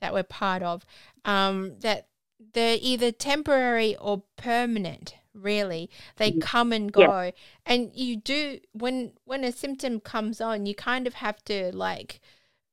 [0.02, 0.86] that we're part of
[1.26, 2.09] um that
[2.40, 6.42] they're either temporary or permanent really they Mhm.
[6.42, 7.08] come and Yeah.
[7.08, 7.32] go
[7.66, 12.20] and you do when when a symptom comes on you kind of have to like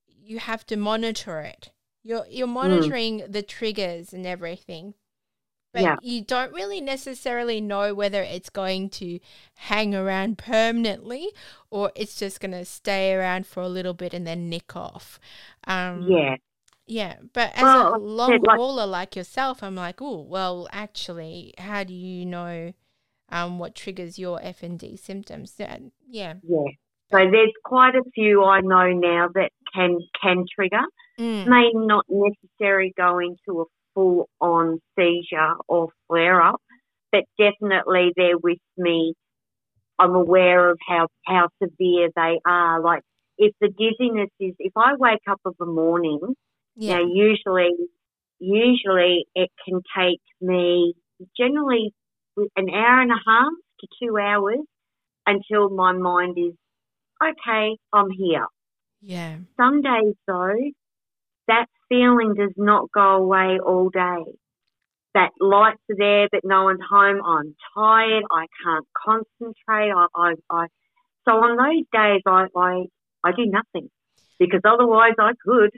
[0.06, 1.70] you have to monitor it
[2.02, 4.94] you're you're monitoring the triggers and everything
[5.72, 5.96] but Yeah.
[6.00, 9.20] you don't really necessarily know whether it's going to
[9.56, 11.30] hang around permanently
[11.70, 15.20] or it's just going to stay around for a little bit and then nick off
[15.66, 16.36] um yeah,
[16.86, 21.82] yeah, but as Well, a long hauler like yourself, I'm like, oh, well, actually, how
[21.82, 22.72] do you know
[23.28, 25.52] um, what triggers your FND symptoms?
[25.54, 26.34] That, yeah.
[26.42, 26.70] yeah.
[27.10, 30.82] So there's quite a few I know now that can can trigger.
[31.18, 31.46] Mm.
[31.46, 36.60] May not necessarily go into a full on seizure or flare up,
[37.12, 39.14] but definitely they're with me.
[39.98, 42.80] I'm aware of how how severe they are.
[42.80, 43.02] Like
[43.38, 46.20] if the dizziness is, if I wake up of a morning
[46.76, 46.98] Yeah.
[46.98, 47.70] Now, usually,
[48.38, 50.94] usually it can take me
[51.36, 51.92] generally
[52.36, 54.60] an hour and a half to two hours
[55.26, 56.54] until my mind is
[57.22, 57.76] okay.
[57.92, 58.46] I'm here.
[59.00, 59.36] Yeah.
[59.56, 60.54] Some days though,
[61.48, 64.24] that feeling does not go away all day.
[65.14, 67.22] That lights are there, but no one's home.
[67.24, 68.24] I'm tired.
[68.30, 69.90] I can't concentrate.
[69.90, 70.66] I, I, I
[71.26, 72.84] so on those days, I, I,
[73.24, 73.90] I do nothing
[74.38, 75.70] because otherwise I could.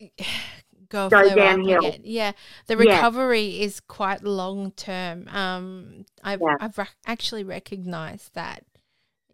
[0.90, 1.96] Go, Go downhill.
[2.02, 2.32] Yeah.
[2.66, 2.94] The Yeah.
[2.96, 5.28] recovery is quite long term.
[5.28, 6.56] Um, I've, Yeah.
[6.60, 8.64] I've re- actually recognized that.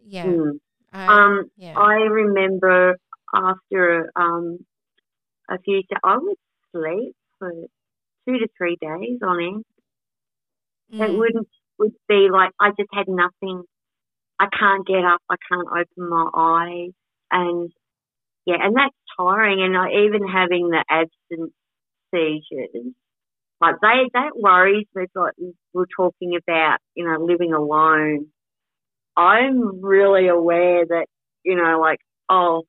[0.03, 0.25] Yeah.
[0.25, 0.59] Mm.
[0.91, 1.77] I, Um, yeah.
[1.77, 2.97] I remember
[3.33, 4.65] after um,
[5.49, 6.37] a few, days I would
[6.73, 7.51] sleep for
[8.27, 9.65] two to three days on end.
[10.89, 11.17] It Mm.
[11.17, 11.47] wouldn't
[11.77, 13.63] would be like I just had nothing.
[14.39, 15.21] I can't get up.
[15.29, 16.91] I can't open my eyes,
[17.31, 17.71] and
[18.45, 19.61] yeah, and that's tiring.
[19.63, 21.53] And I, even having the absence
[22.13, 22.93] seizures,
[23.61, 25.05] like they that worries me.
[25.15, 25.33] Like
[25.73, 28.27] we're talking about, you know, living alone.
[29.17, 31.07] I'm really aware that
[31.43, 32.63] you know, like oh,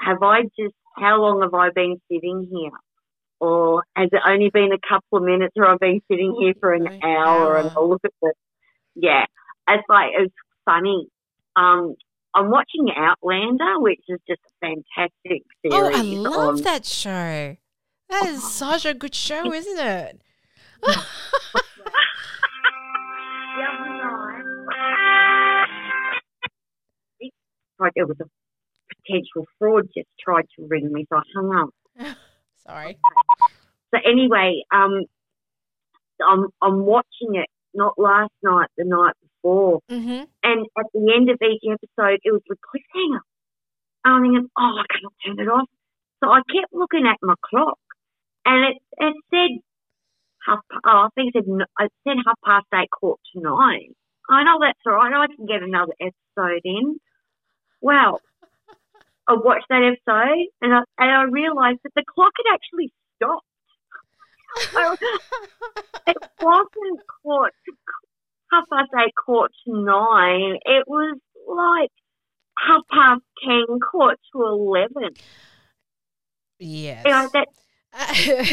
[0.00, 2.70] have I just how long have I been sitting here?
[3.40, 6.72] Or has it only been a couple of minutes or I've been sitting here for
[6.74, 7.70] an hour, and.
[7.76, 8.32] I'll look at the
[8.94, 9.24] yeah.
[9.68, 11.08] It's like it's funny.
[11.56, 11.94] Um
[12.34, 15.72] I'm watching Outlander, which is just a fantastic series.
[15.72, 17.56] Oh, I love on- that show.
[18.10, 20.20] That is such a good show, isn't it?
[20.82, 20.90] The
[23.62, 24.42] other night,
[27.20, 27.32] it,
[27.78, 28.24] like it was a
[29.06, 32.16] potential fraud just tried to ring me, so I hung up.
[32.66, 32.98] Sorry.
[33.94, 35.04] So anyway, um,
[36.26, 40.24] I'm I'm watching it not last night, the night before, Mm-hmm.
[40.42, 43.20] and at the end of each episode, it was a cliffhanger.
[44.04, 45.68] And I'm thinking, oh, I cannot turn it off.
[46.22, 47.78] So I kept looking at my clock,
[48.46, 49.60] and it it said
[50.46, 50.60] half.
[50.72, 53.92] Oh, I think it said it said half past eight, quarter to nine.
[54.30, 55.12] I know that's all right.
[55.12, 56.96] I can get another episode in.
[57.82, 58.20] Well,
[59.28, 63.44] I watched that episode, and I and I realised that the clock had actually stopped.
[66.06, 67.52] It wasn't quarter
[68.52, 70.58] half past eight, quarter to nine.
[70.64, 71.90] It was like
[72.58, 75.10] half past ten, quarter to eleven.
[76.58, 77.02] yes.
[77.04, 77.48] You know, that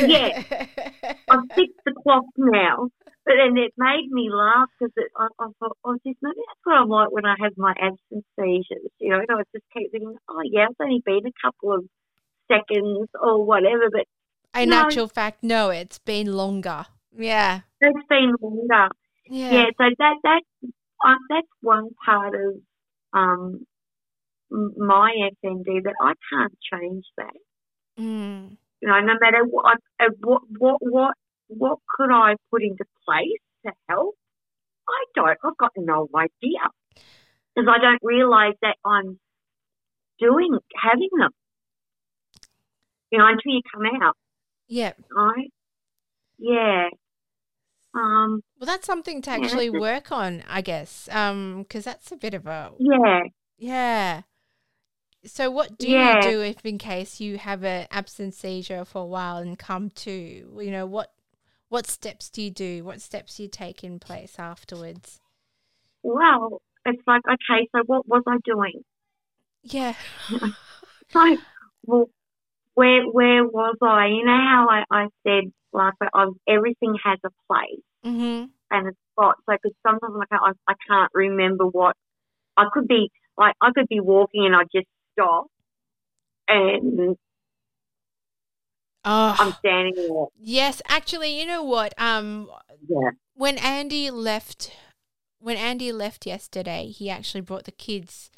[0.07, 0.43] Yeah.
[1.29, 2.89] I've fixed the clock now.
[3.23, 6.77] But then it made me laugh because I, I thought, oh, just maybe that's what
[6.77, 8.89] I'm like when I have my absence seizures.
[8.99, 11.85] You know, and I just keep thinking, oh, yeah, it's only been a couple of
[12.49, 14.05] seconds or whatever, but
[14.55, 14.81] In No.
[14.81, 16.85] actual fact, no, it's been longer.
[17.15, 17.61] Yeah.
[17.79, 18.89] it's been longer.
[19.27, 19.51] Yeah.
[19.51, 20.41] Yeah, so that that
[21.05, 22.55] uh, that's one part of
[23.13, 23.65] um
[24.49, 27.33] my FND that I can't change that.
[27.97, 28.57] Mm.
[28.81, 31.13] You know, no matter what uh, what what what
[31.47, 34.15] what could I put into place to help?
[34.89, 35.37] I don't.
[35.43, 36.59] I've got no idea.
[37.55, 39.19] because I don't realise that I'm
[40.19, 41.31] doing having them.
[43.11, 44.15] You know, until you come out,
[44.71, 44.93] Yeah.
[45.13, 45.51] right?
[46.39, 46.87] Yeah.
[47.93, 48.41] Um.
[48.57, 51.09] Well, that's something to actually that's- work on, I guess.
[51.11, 53.21] Um, because that's a bit of a Yeah.
[53.57, 54.21] yeah.
[55.25, 56.15] So, what do Yeah.
[56.25, 59.89] you do if, in case you have an absence seizure for a while and come
[59.89, 60.11] to?
[60.11, 61.11] You know what?
[61.67, 62.83] What steps do you do?
[62.85, 65.19] What steps do you take in place afterwards?
[66.01, 67.67] Well, it's like okay.
[67.75, 68.85] So what was I doing?
[69.63, 69.95] Yeah.
[71.09, 71.35] So,
[71.85, 72.09] well,
[72.75, 74.07] where where was I?
[74.07, 78.45] You know how I, I said like I, everything has a place Mm-hmm.
[78.71, 79.35] and a spot.
[79.45, 81.95] So, because sometimes like I, I can't remember what
[82.57, 83.55] I could be like.
[83.61, 85.47] I could be walking and I just stop,
[86.47, 87.15] and
[89.03, 90.25] Oh, I'm standing there.
[90.39, 90.81] yes.
[90.87, 91.93] Actually, you know what?
[91.97, 92.49] Um,
[92.87, 93.11] Yeah.
[93.33, 94.71] when Andy left,
[95.39, 98.29] when Andy left yesterday, he actually brought the kids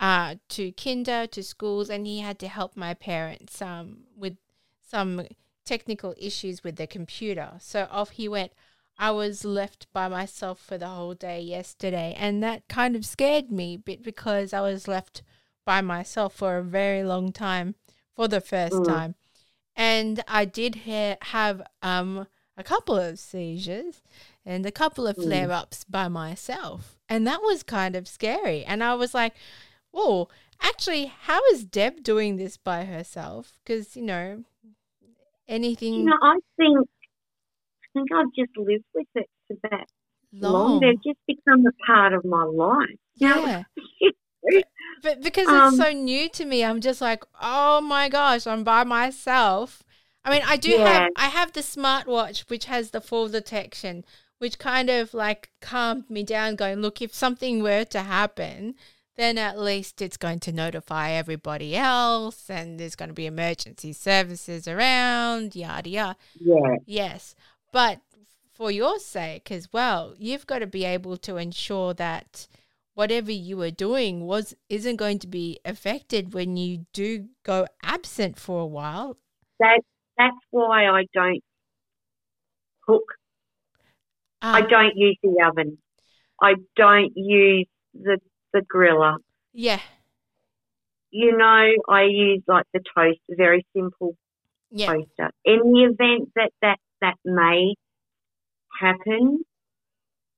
[0.00, 4.36] uh, to kinder to schools, and he had to help my parents um, with
[4.80, 5.26] some
[5.64, 7.52] technical issues with their computer.
[7.60, 8.52] So off he went.
[8.98, 13.50] I was left by myself for the whole day yesterday, and that kind of scared
[13.50, 15.22] me a bit because I was left
[15.64, 17.76] by myself for a very long time
[18.14, 18.86] for the first Mm.
[18.86, 19.14] time.
[19.74, 22.26] And I did ha- have um,
[22.58, 24.02] a couple of seizures
[24.44, 25.22] and a couple of Mm.
[25.22, 26.98] flare ups by myself.
[27.08, 28.64] And that was kind of scary.
[28.66, 29.34] And I was like,
[29.92, 30.28] whoa,
[30.60, 33.52] actually, how is Deb doing this by herself?
[33.64, 34.44] Because, you know,
[35.48, 39.86] anything You know, I think I think I've just lived with it for that
[40.40, 40.52] long.
[40.52, 40.80] long.
[40.80, 42.96] They've just become a part of my life.
[43.16, 43.64] Yeah.
[45.02, 48.64] But because Um, it's so new to me, I'm just like, oh my gosh, I'm
[48.64, 49.82] by myself.
[50.24, 50.84] I mean, I do Yeah.
[50.84, 54.04] have I have the smartwatch which has the fall detection,
[54.38, 58.74] which kind of like calmed me down, going, look, if something were to happen,
[59.20, 63.92] then at least it's going to notify everybody else, and there's going to be emergency
[63.92, 66.16] services around, yada yada.
[66.40, 67.34] yeah, Yes,
[67.72, 68.00] but
[68.52, 72.48] for your sake as well, you've got to be able to ensure that
[72.94, 78.38] whatever you are doing was isn't going to be affected when you do go absent
[78.38, 79.16] for a while.
[79.58, 79.80] that
[80.16, 81.42] that's why I don't
[82.86, 83.04] cook.
[84.52, 85.78] I Ah, don't use the oven.
[86.40, 88.18] I don't use the
[88.52, 89.16] the griller.
[89.52, 89.80] yeah,
[91.10, 94.16] You know, I use like the toast, a very simple
[94.70, 95.30] yeah, toaster.
[95.44, 97.74] In the event that that, that may
[98.80, 99.44] happen,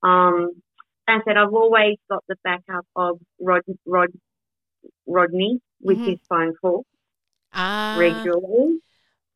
[0.02, 0.62] um,
[1.06, 4.10] I said, I've always got the backup of Rod, Rod,
[5.06, 6.06] Rodney with Mhm.
[6.06, 6.84] his phone call
[7.52, 7.96] ah.
[7.98, 8.80] regularly.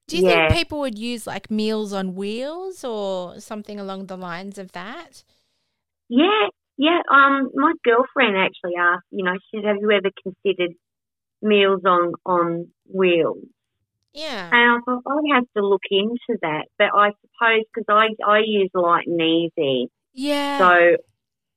[0.08, 0.48] Do you Yeah.
[0.48, 5.24] think people would use like Meals on Wheels or something along the lines of that?
[6.08, 6.48] Yeah,
[6.78, 7.00] yeah.
[7.10, 10.74] Um, my girlfriend actually asked, you know, she said, "Have you ever considered
[11.42, 13.44] meals on on wheels?"
[14.12, 14.52] Yeah.
[14.52, 16.66] And I thought I'd have to look into that.
[16.78, 20.58] But I suppose because I I use Lite n' Easy, Yeah.
[20.60, 20.96] so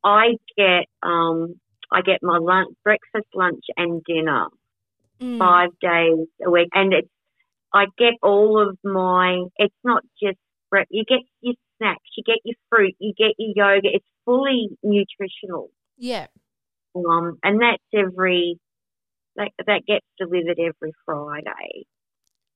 [0.04, 1.60] I get um
[1.92, 4.48] I get my lunch, breakfast, lunch, and dinner
[5.22, 5.40] Mm.
[5.40, 7.10] five days a week, and it's
[7.74, 9.44] I get all of my.
[9.58, 10.38] It's not just
[10.90, 13.90] you get your snacks, you get your fruit, you get your yoga.
[13.92, 16.28] It's fully nutritional, Yeah.
[16.96, 18.60] um, and that's every
[19.36, 21.86] that that gets delivered every Friday.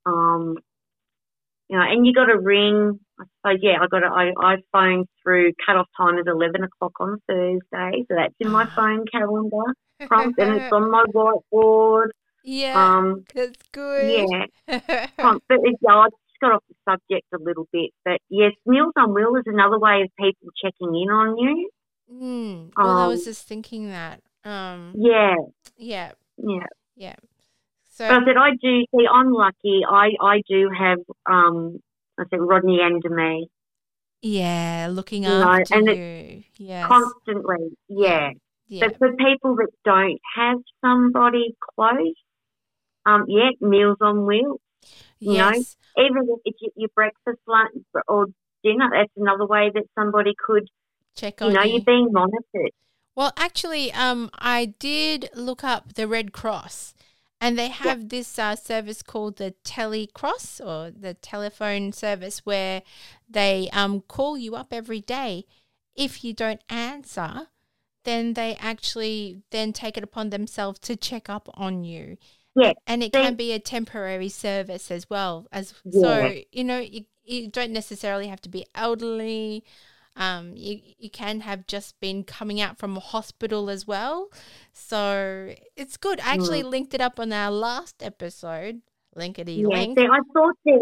[0.05, 0.57] Um,
[1.69, 2.99] you know, and you got to ring.
[3.19, 5.53] I suppose yeah, I got to I, I phone through.
[5.65, 9.73] Cut off time is eleven o'clock on Thursday, so that's in my phone calendar.
[10.07, 12.07] Prompt and it's on my whiteboard.
[12.43, 12.97] yeah.
[12.97, 14.27] Um, that's good.
[14.67, 15.45] yeah, prompt.
[15.47, 16.07] But it, yeah, I
[16.43, 17.91] got off the subject a little bit.
[18.05, 21.69] But yes, Meals on Wheel is another way of people checking in on you.
[22.11, 22.71] Mm.
[22.77, 24.21] Well, I was Um, just thinking that.
[24.43, 24.93] Um.
[24.95, 25.35] Yeah,
[25.77, 26.11] Yeah.
[26.37, 26.67] yeah.
[26.95, 27.15] Yeah.
[27.89, 28.07] So.
[28.07, 29.05] But I said I do see.
[29.11, 29.81] I'm lucky.
[29.89, 31.79] I I do have um.
[32.19, 33.49] I said Rodney and me
[34.23, 36.43] yeah, looking You know, after and you.
[36.57, 36.87] Yes.
[36.87, 37.77] constantly.
[37.89, 38.31] Yeah.
[38.67, 38.87] yeah.
[38.87, 42.15] But for people that don't have somebody close,
[43.05, 44.61] um, yeah, Meals on Wheels.
[45.23, 45.75] You know, yes.
[45.97, 48.27] Even if it's your, breakfast, lunch, or
[48.63, 50.67] dinner, that's another way that somebody could.
[51.15, 51.73] Check on You know, you.
[51.73, 52.71] you're being monitored.
[53.15, 56.95] Well, actually, um, I did look up the Red Cross,
[57.39, 62.81] and they have this uh, service called the Telecross or the telephone service where
[63.29, 65.45] they um, call you up every day.
[65.95, 67.49] If you don't answer,
[68.03, 72.17] then they actually then take it upon themselves to check up on you.
[72.55, 76.79] Yeah, And it they- can be a temporary service as well as so you know
[76.79, 79.63] you, you don't necessarily have to be elderly
[80.15, 84.29] Um, you, you can have just been coming out from a hospital as well.
[84.71, 86.19] So it's good.
[86.19, 88.81] I actually linked it up on our last episode.
[89.17, 89.97] Linkity Yeah, link.
[89.97, 90.79] see, I thought there,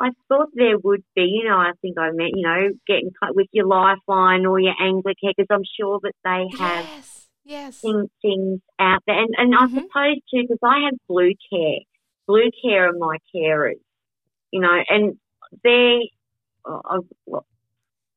[0.00, 1.22] I thought there would be.
[1.22, 4.58] You know, I think I meant, you know, get in touch with your Lifeline or
[4.58, 7.21] your Anglicare because I'm sure that they have Yes.
[7.44, 7.82] Yes.
[7.82, 9.18] things, things out there.
[9.18, 9.74] And, and I Mhm.
[9.74, 11.80] suppose too, because I have Blue Care.
[12.26, 13.80] Blue Care are my carers,
[14.52, 15.18] you know, and
[15.64, 16.10] they,
[16.64, 17.44] uh, what,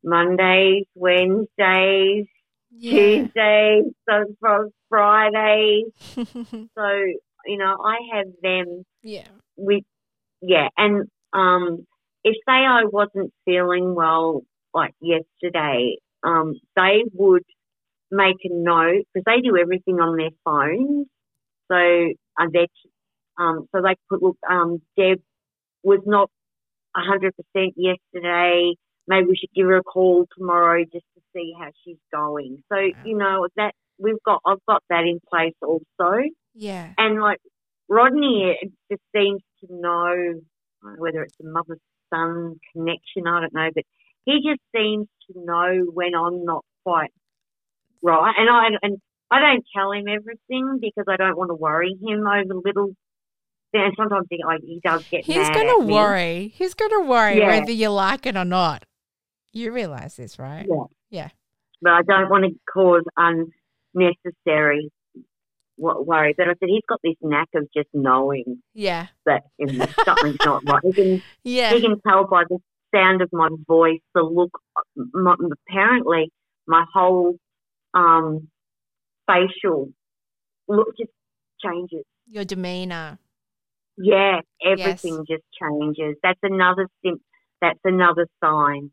[0.03, 2.27] Mondays, Wednesdays,
[2.71, 3.27] Yeah.
[3.33, 4.35] Tuesdays, so
[4.89, 5.85] Fridays.
[6.77, 6.87] So,
[7.45, 9.29] you know, I have them yeah.
[9.57, 9.83] with
[10.41, 11.85] yeah, and um,
[12.23, 17.43] if say I wasn't feeling well like yesterday, um, they would
[18.11, 21.07] make a note because they do everything on their phones.
[21.71, 21.75] So
[22.39, 22.67] uh, they
[23.37, 25.19] um, so they put look, um, Deb
[25.83, 26.29] was not
[26.95, 28.73] hundred percent yesterday.
[29.07, 32.63] Maybe we should give her a call tomorrow just to see how she's going.
[32.71, 36.17] So you know that we've got I've got that in place also.
[36.53, 36.93] Yeah.
[36.97, 37.39] And like
[37.89, 38.57] Rodney,
[38.89, 41.77] just seems to know I don't know whether it's a mother
[42.13, 43.27] son connection.
[43.27, 43.83] I don't know, but
[44.25, 47.11] he just seems to know when I'm not quite
[48.05, 48.33] right.
[48.37, 49.01] And I and
[49.31, 52.91] I don't tell him everything because I don't want to worry him over little.
[53.73, 56.53] And sometimes he, like, he does get He's going to worry.
[56.55, 57.47] He's going to worry Yeah.
[57.59, 58.85] whether you like it or not.
[59.51, 60.65] You realize this, right?
[60.69, 60.85] Yeah.
[61.09, 61.29] Yeah.
[61.81, 63.03] but I don't want to cause
[63.93, 64.91] unnecessary
[65.77, 66.33] wo- worry.
[66.37, 69.07] But I said he's got this knack of just knowing Yeah.
[69.25, 70.81] that you know, something's not right.
[70.83, 71.73] He can Yeah.
[71.73, 72.59] he can tell by the
[72.93, 74.51] sound of my voice, the look.
[74.95, 75.35] My,
[75.69, 76.31] apparently,
[76.67, 77.35] my whole
[77.95, 78.49] um,
[79.27, 79.89] facial
[80.67, 81.11] look just
[81.63, 82.05] changes.
[82.27, 83.19] Your demeanor.
[83.97, 86.17] Yeah, everything just changes.
[86.23, 87.21] That's another sim-
[87.61, 88.91] That's another sign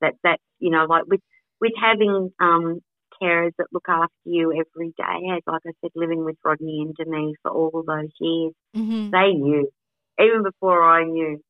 [0.00, 1.20] that that's you know like with
[1.60, 2.80] with having um,
[3.22, 5.28] carers that look after you every day.
[5.36, 9.32] As like I said, living with Rodney and Denise for all those years, hmm they
[9.32, 9.70] knew
[10.20, 11.40] even before I knew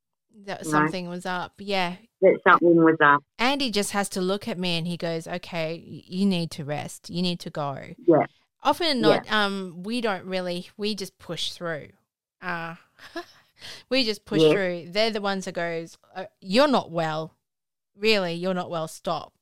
[0.46, 1.54] That something was up.
[1.58, 1.96] Yeah.
[2.22, 3.22] that something was up.
[3.38, 7.10] Andy just has to look at me and he goes, "Okay, you need to rest.
[7.10, 8.26] You need to go." Yeah.
[8.62, 9.30] Often not.
[9.30, 10.68] Um, we don't really.
[10.76, 11.88] We just push through.
[12.42, 12.76] Uh
[13.90, 14.52] we just push Yeah.
[14.52, 14.86] through.
[14.90, 17.34] They're the ones that goes, uh, "You're not well.
[17.96, 18.88] Really, you're not well.
[18.88, 19.34] Stop.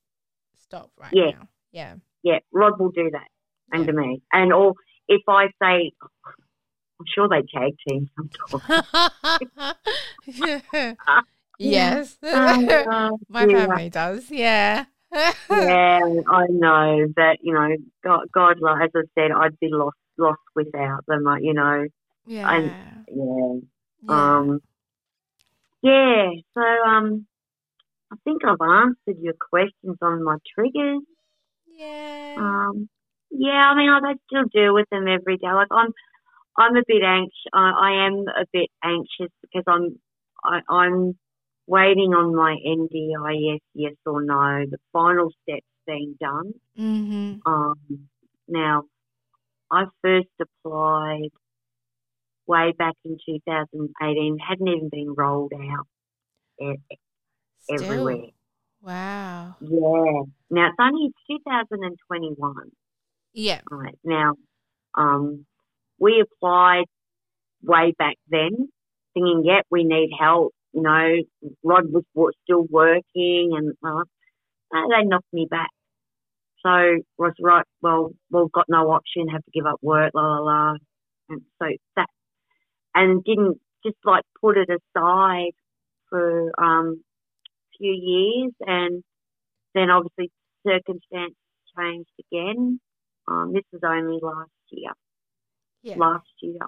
[0.57, 1.31] Stop right Yeah.
[1.31, 1.95] now." Yeah.
[2.25, 3.29] Yeah, Rod will do that
[3.73, 4.21] under me.
[4.33, 4.75] And or
[5.07, 5.93] if I say,
[7.01, 8.85] I'm sure they tag team sometimes.
[11.59, 12.19] yes.
[12.23, 13.67] Oh, My yeah.
[13.67, 14.31] family does.
[14.31, 14.85] Yeah.
[15.51, 19.97] yeah, I know that you know, God, God, like, as I said, I'd be lost
[20.19, 21.23] lost without them.
[21.23, 21.87] Like, you know,
[22.27, 22.59] yeah.
[22.59, 22.75] yeah,
[23.09, 23.57] yeah.
[24.09, 24.61] um,
[25.81, 26.31] yeah.
[26.53, 27.27] So, um,
[28.13, 31.01] I think I've answered your questions on my triggers.
[31.75, 32.35] yeah.
[32.39, 32.89] Um,
[33.31, 35.53] yeah, I mean, I I still deal with them every day.
[35.53, 35.93] Like I'm,
[36.59, 37.33] I'm a bit anxious.
[37.53, 39.99] I, I am a bit anxious because I'm,
[40.45, 41.17] I, I'm
[41.67, 44.65] waiting on my NDIS, yes or no.
[44.69, 46.53] The final step's being done.
[46.79, 47.37] mm-hmm.
[47.47, 48.09] Um,
[48.49, 48.85] now,
[49.71, 51.31] I first applied
[52.47, 54.39] way back in 2018.
[54.47, 55.87] Hadn't even been rolled out
[56.61, 56.97] e-
[57.71, 58.31] everywhere.
[58.81, 59.57] Wow.
[59.61, 60.23] Yeah.
[60.51, 62.55] Now it's only 2021.
[63.35, 63.61] Yeah.
[63.71, 64.35] Right now,
[64.95, 65.45] um,
[65.99, 66.85] we applied
[67.63, 68.69] way back then,
[69.15, 71.17] thinking, "Yep, we need help." You know,
[71.65, 74.05] Rod was wa- still working, and uh,
[74.73, 75.71] they knocked me back.
[76.63, 77.65] So I was right.
[77.83, 79.29] Well, we've got no option.
[79.29, 80.13] Have to give up work.
[80.15, 80.77] La la la.
[81.29, 82.09] And so that,
[82.95, 85.53] and didn't just like put it aside
[86.09, 87.03] for um,
[87.75, 89.03] a few years, and
[89.75, 90.31] then obviously
[90.67, 91.37] circumstances
[91.79, 92.81] changed again.
[93.29, 94.93] Um, this was only last year.
[95.83, 95.97] Yeah.
[95.97, 96.61] Last year.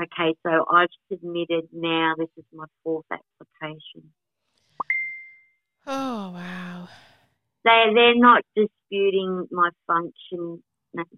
[0.00, 2.14] Okay, so I've submitted now.
[2.16, 4.12] This is my fourth application.
[5.86, 6.88] Oh wow.
[7.64, 10.62] They they're not disputing my function.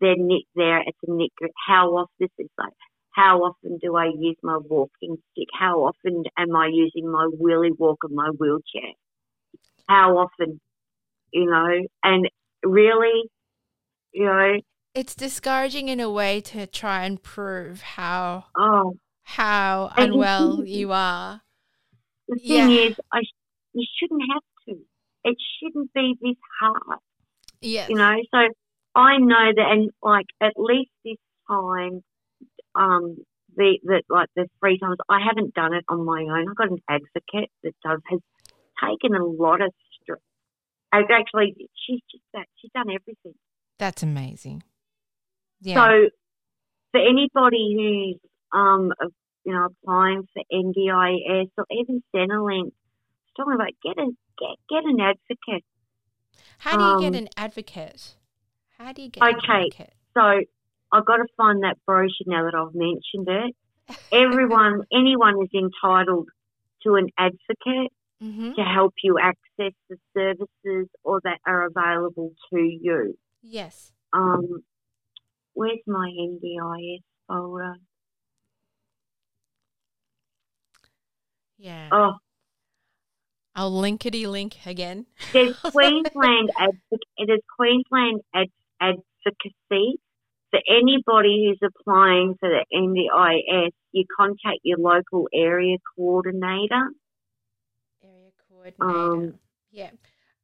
[0.01, 0.81] They're nick there.
[0.81, 1.33] It's a nick.
[1.67, 2.73] How often this is like?
[3.13, 5.49] How often do I use my walking stick?
[5.53, 8.95] How often am I using my wheelie walker, my wheelchair?
[9.87, 10.61] How often,
[11.31, 11.87] you know?
[12.03, 12.29] And
[12.65, 13.29] really,
[14.13, 14.59] you know,
[14.95, 20.93] It's discouraging in a way to try and prove how oh, how And unwell you
[20.93, 21.41] are.
[22.29, 22.89] The thing Yeah.
[22.89, 23.35] is, I sh-
[23.73, 24.83] you shouldn't have to.
[25.25, 26.99] It shouldn't be this hard,
[27.63, 27.89] Yes.
[27.89, 28.17] you know.
[28.31, 28.39] So
[28.95, 31.17] I know that, and like at least this
[31.49, 32.03] time,
[32.75, 33.17] um,
[33.57, 36.49] the that like the three times I haven't done it on my own.
[36.51, 38.21] I've got an advocate that does has
[38.83, 39.73] taken a lot of
[40.03, 40.19] stress
[40.93, 42.47] Actually, she's just that.
[42.61, 43.35] She's done everything.
[43.79, 44.63] That's amazing.
[45.63, 45.75] Yeah.
[45.77, 46.09] So,
[46.91, 48.93] for anybody who's um,
[49.45, 52.73] you know, applying for NDIS or even Centrelink,
[53.37, 55.65] talking about get a get get an advocate.
[56.59, 58.17] How do you get um, an advocate?
[58.79, 59.71] How do you get an Okay.
[60.15, 60.21] So
[60.93, 63.57] I've got to find that brochure now that I've mentioned it.
[64.13, 66.29] Everyone, anyone is entitled
[66.83, 67.93] to an advocate
[68.23, 68.53] Mm-hmm.
[68.53, 73.19] to help you access the services or that are available to you.
[73.43, 73.91] Yes.
[74.13, 74.63] Um,
[75.55, 77.75] where's my NDIS folder?
[81.59, 81.89] Yeah.
[81.93, 82.15] Oh,
[83.55, 85.07] I'll linkity link again.
[85.33, 88.51] there's Queensland advoc- there's Queensland ad-
[88.81, 90.01] advocacy
[90.51, 93.71] for anybody who's applying for the NDIS.
[93.93, 96.91] You contact your local area coordinator.
[98.03, 99.13] Area coordinator.
[99.13, 99.35] Um,
[99.71, 99.91] yeah.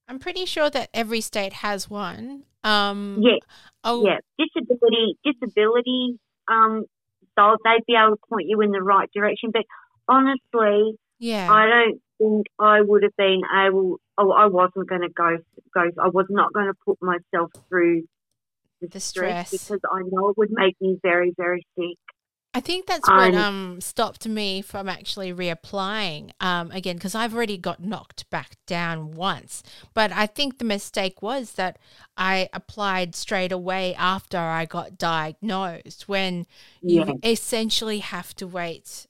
[0.08, 2.44] I'm pretty sure that every state has one.
[2.64, 3.36] Um, Yeah,
[3.84, 6.18] Oh, yeah, disability disability.
[6.48, 6.84] Um,
[7.38, 9.50] so they'd be able to point you in the right direction.
[9.52, 9.62] But
[10.08, 11.48] honestly, yeah.
[11.50, 14.00] I don't think I would have been able.
[14.16, 15.38] Oh, I wasn't going to go.
[15.72, 15.90] Go.
[16.02, 18.02] I was not going to put myself through
[18.80, 19.62] the, The stress, stress.
[19.62, 21.98] because I know it would make me very, very sick.
[22.54, 27.58] I think that's what um stopped me from actually reapplying um again because I've already
[27.58, 29.62] got knocked back down once.
[29.94, 31.78] But I think the mistake was that
[32.16, 36.46] I applied straight away after I got diagnosed when
[36.86, 39.06] you essentially have to wait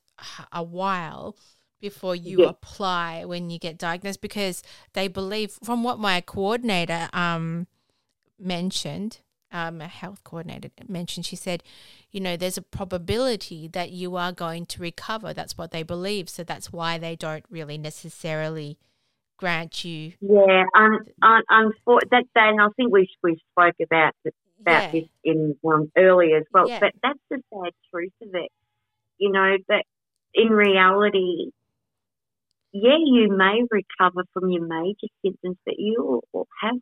[0.52, 1.36] a while
[1.80, 2.48] before you Yeah.
[2.48, 4.62] apply when you get diagnosed because
[4.94, 7.68] they believe from what my coordinator um
[8.38, 9.20] mentioned
[9.52, 11.62] um, a health coordinator mentioned, she said,
[12.10, 15.32] you know, there's a probability that you are going to recover.
[15.32, 16.28] That's what they believe.
[16.28, 18.78] So that's why they don't really necessarily
[19.36, 20.12] grant you.
[20.20, 24.14] Yeah, un, un, unfor- that, and I think we we spoke about
[24.60, 24.90] about Yeah.
[24.90, 26.68] this in um, earlier as well.
[26.68, 26.80] Yeah.
[26.80, 28.50] But that's the sad truth of it.
[29.18, 29.84] You know that
[30.34, 31.50] in reality,
[32.72, 36.76] yeah, you may recover from your major symptoms, but you will have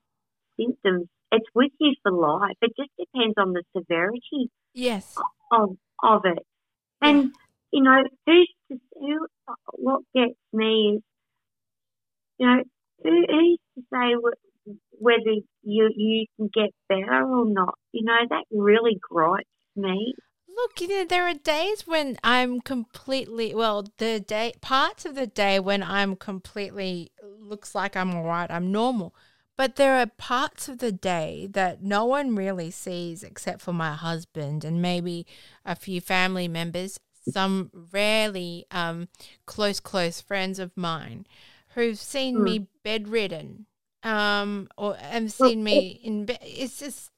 [0.59, 1.09] symptoms.
[1.33, 2.57] It's with you for life.
[2.63, 5.17] It just depends on the severity Yes.
[5.51, 6.45] of of it.
[7.01, 7.33] And
[7.73, 9.27] you know, who's to, who?
[9.73, 11.03] What gets me is,
[12.39, 12.63] you know,
[13.03, 17.75] who, who's to say wh- whether you you can get better or not?
[17.93, 20.15] You know, that really gripes me.
[20.49, 25.27] Look, you know, there are days when I'm completely well, the day parts of the
[25.27, 29.15] day when I'm completely looks like I'm all right, I'm normal.
[29.57, 33.95] But there are parts of the day that no one really sees except for my
[33.95, 35.27] husband and maybe
[35.65, 39.09] a few family members, some rarely um,
[39.47, 41.27] close, close friends of mine
[41.75, 42.45] who've seen Hmm.
[42.45, 43.67] me bedridden
[44.03, 46.39] um, or have seen me in bed.
[46.43, 47.11] It's just,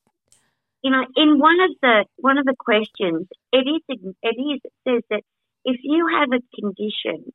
[0.83, 4.73] You know, in one of the one of the questions, it is it is it
[4.87, 5.23] says that
[5.65, 7.33] if you have a condition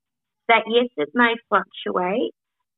[0.47, 2.33] that yes, it may fluctuate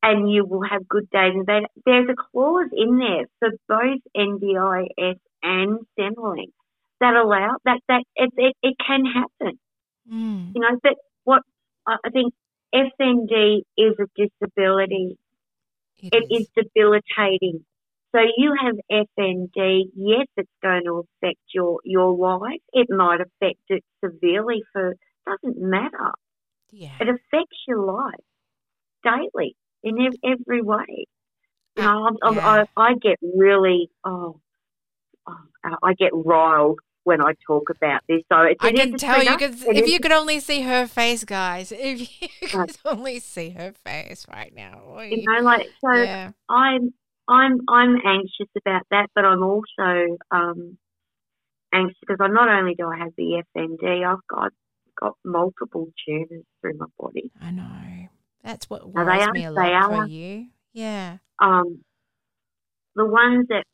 [0.05, 1.63] and you will have good days and bad.
[1.83, 6.51] There's a clause in there for both NDIS and Centrelink
[7.01, 9.59] that allow that that it, it, it can happen.
[10.11, 10.93] mm, You know, but
[11.23, 11.41] what
[11.87, 12.33] I think
[12.73, 15.17] FND is a disability.
[15.97, 17.65] It is debilitating.
[18.13, 19.85] So you have FND.
[19.95, 22.61] Yes, it's going to affect your your life.
[22.73, 24.95] It might affect it severely for
[25.25, 26.11] doesn't matter.
[26.71, 26.95] Yeah.
[26.99, 28.13] It affects your life
[29.03, 31.05] daily in every way.
[31.77, 32.65] You know, I'm, I'm, Yeah.
[32.77, 34.39] I, I get really, oh,
[35.27, 35.37] oh,
[35.83, 38.21] I get riled when I talk about this.
[38.31, 41.71] So it's I can tell you It if you could only see her face, guys.
[41.71, 44.81] If you could only see her face right now.
[44.89, 45.09] oy.
[45.11, 45.93] you know, like so.
[45.93, 46.31] yeah.
[46.49, 46.93] I'm
[47.27, 50.77] I'm I'm anxious about that, but I'm also um,
[51.73, 54.51] anxious because I not only do I have the FND, I've got
[54.99, 57.31] got multiple tumours through my body.
[57.41, 58.07] I know.
[58.45, 60.47] That's what worries are- me a lot for you.
[60.71, 61.17] Yeah.
[61.39, 61.83] Um,
[62.95, 63.65] the ones that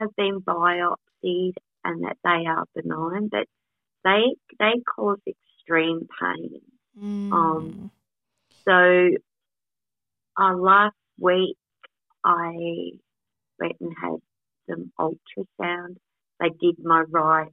[0.00, 1.54] have been biopsied
[1.84, 3.46] and that they are benign, but
[4.02, 6.60] they they cause extreme pain.
[6.98, 7.32] Mm.
[7.32, 7.90] Um,
[8.66, 9.10] So
[10.36, 11.56] uh, last week
[12.24, 12.90] I
[13.58, 14.16] went and had
[14.68, 15.96] some ultrasound.
[16.40, 17.52] They did my right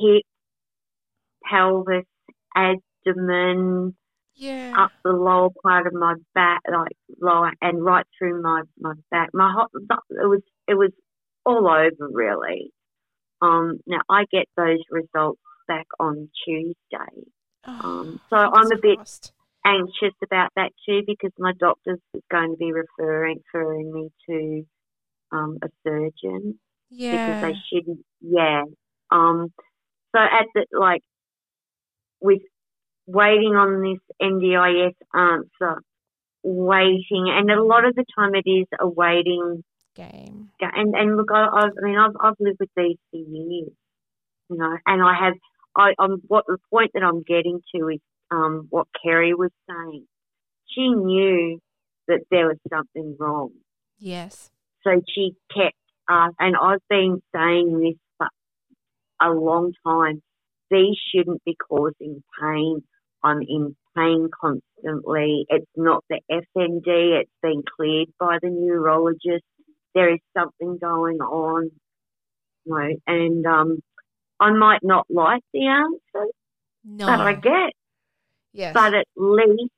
[0.00, 0.24] hip,
[1.44, 2.06] pelvis,
[2.54, 3.96] abdomen,
[4.36, 4.74] yeah.
[4.78, 9.30] up the lower part of my back, like lower and right through my my back.
[9.34, 9.70] My hot,
[10.10, 10.90] it was it was
[11.44, 12.72] all over really.
[13.42, 17.22] Um, now I get those results back on Tuesday.
[17.66, 19.32] Oh, Um, so I'm a bit crossed.
[19.64, 21.98] anxious about that too because my doctor's
[22.30, 24.66] going to be referring referring me to
[25.36, 26.58] um, a surgeon
[26.90, 27.40] Yeah.
[27.42, 28.04] because they shouldn't.
[28.20, 28.62] Yeah.
[29.10, 29.52] Um.
[30.14, 31.02] So at the like
[32.20, 32.42] with
[33.06, 35.82] waiting on this NDIS answer,
[36.42, 39.62] waiting, and a lot of the time it is a waiting.
[39.94, 40.50] Game.
[40.60, 43.70] And and look, I, I've, I mean, I've I've lived with these for years,
[44.50, 45.34] you know, and I have.
[45.74, 48.00] I, I'm what the point that I'm getting to is
[48.30, 50.06] um, what Kerry was saying.
[50.68, 51.58] She knew
[52.08, 53.50] that there was something wrong,
[53.98, 54.50] Yes.
[54.84, 55.76] so she kept.
[56.08, 58.28] Uh, and I've been saying this for
[59.20, 60.22] a long time.
[60.70, 62.82] These shouldn't be causing pain.
[63.26, 65.46] I'm in pain constantly.
[65.48, 67.20] It's not the FND.
[67.20, 69.44] It's been cleared by the neurologist.
[69.94, 71.70] There is something going on.
[72.64, 73.78] You know, and um,
[74.40, 76.26] I might not like the answer
[76.84, 77.06] No.
[77.06, 77.72] that I get,
[78.52, 78.74] yes.
[78.74, 79.72] but at least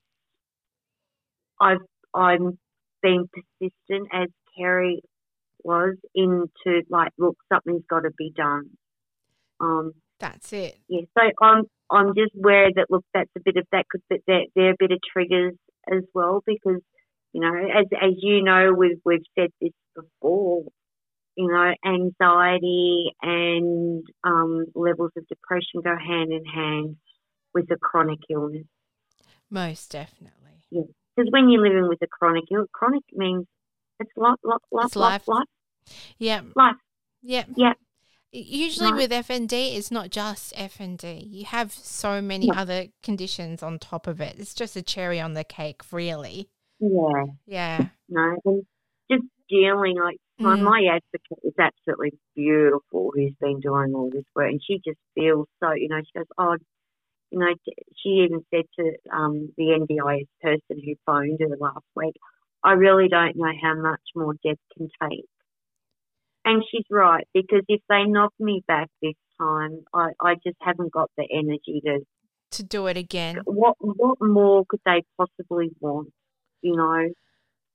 [1.60, 1.78] I've
[2.14, 2.58] I'm
[3.02, 5.02] been persistent as Kerry
[5.62, 8.70] was into like, look, something's got to be done.
[9.60, 10.78] Um, That's it.
[10.88, 14.20] yeah, so I'm I'm just aware that look, that's a bit of that could that
[14.26, 15.54] they're, they're a bit of triggers
[15.90, 16.80] as well because
[17.32, 20.64] you know, as as you know, we've we've said this before.
[21.36, 26.96] You know, anxiety and um, levels of depression go hand in hand
[27.54, 28.66] with a chronic illness.
[29.48, 30.64] Most definitely.
[30.70, 30.82] Yeah,
[31.16, 33.46] Because when you're living with a chronic illness, chronic means
[34.00, 35.46] it's life, life, life, It's life, life.
[35.86, 36.40] life, Yeah.
[36.56, 36.76] life.
[37.22, 37.44] Yeah.
[37.56, 37.72] Yeah.
[38.32, 38.96] Usually Right.
[39.08, 41.26] with FND, it's not just FND.
[41.26, 42.60] You have so many Yeah.
[42.60, 44.38] other conditions on top of it.
[44.38, 46.50] It's just a cherry on the cake, really.
[46.78, 47.88] Yeah, Yeah.
[48.08, 48.66] no, and
[49.10, 50.62] just dealing like my, Mm.
[50.62, 53.12] my advocate is absolutely beautiful.
[53.14, 55.72] Who's been doing all this work, and she just feels so.
[55.72, 56.56] You know, she goes, oh,
[57.30, 57.54] you know,
[57.96, 62.14] she even said to um, the NDIS person who phoned her last week,
[62.62, 65.24] I really don't know how much more Deb can take.
[66.44, 70.92] And she's right because if they knock me back this time, I, I just haven't
[70.92, 72.00] got the energy to
[72.52, 73.40] To do it again.
[73.44, 76.10] what what more could they possibly want?
[76.62, 77.08] You know,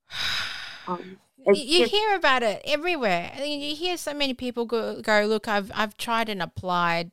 [0.87, 3.31] um, You just- hear about it everywhere.
[3.35, 7.11] I mean, you hear so many people go, go, look, I've I've tried and applied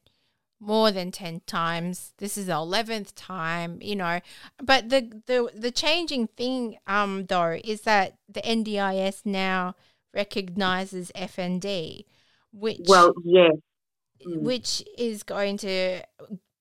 [0.62, 2.12] more than 10 times.
[2.18, 4.20] This is the 11th time, you know.
[4.62, 9.74] But the the the changing thing um though is that the NDIS now
[10.14, 12.04] recognizes FND,
[12.52, 13.52] which well, yes,
[14.26, 14.42] Mm.
[14.42, 16.02] which is going to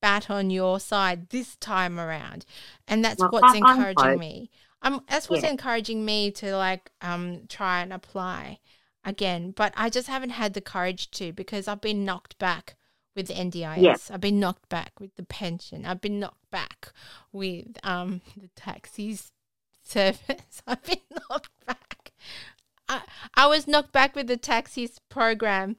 [0.01, 2.45] bat on your side this time around,
[2.87, 4.49] and that's Well, what's I- encouraging me.
[4.81, 5.49] Um, that's what's Yeah.
[5.49, 8.59] encouraging me to like um try and apply
[9.03, 12.77] again, but I just haven't had the courage to because I've been knocked back
[13.13, 14.09] with the NDIS.
[14.09, 15.85] I've been knocked back with the pension.
[15.85, 16.93] I've been knocked back
[17.33, 19.33] with um the taxis
[19.83, 20.61] service.
[20.67, 22.13] I've been knocked back.
[22.89, 23.01] I,
[23.35, 25.77] I was knocked back with the taxis program.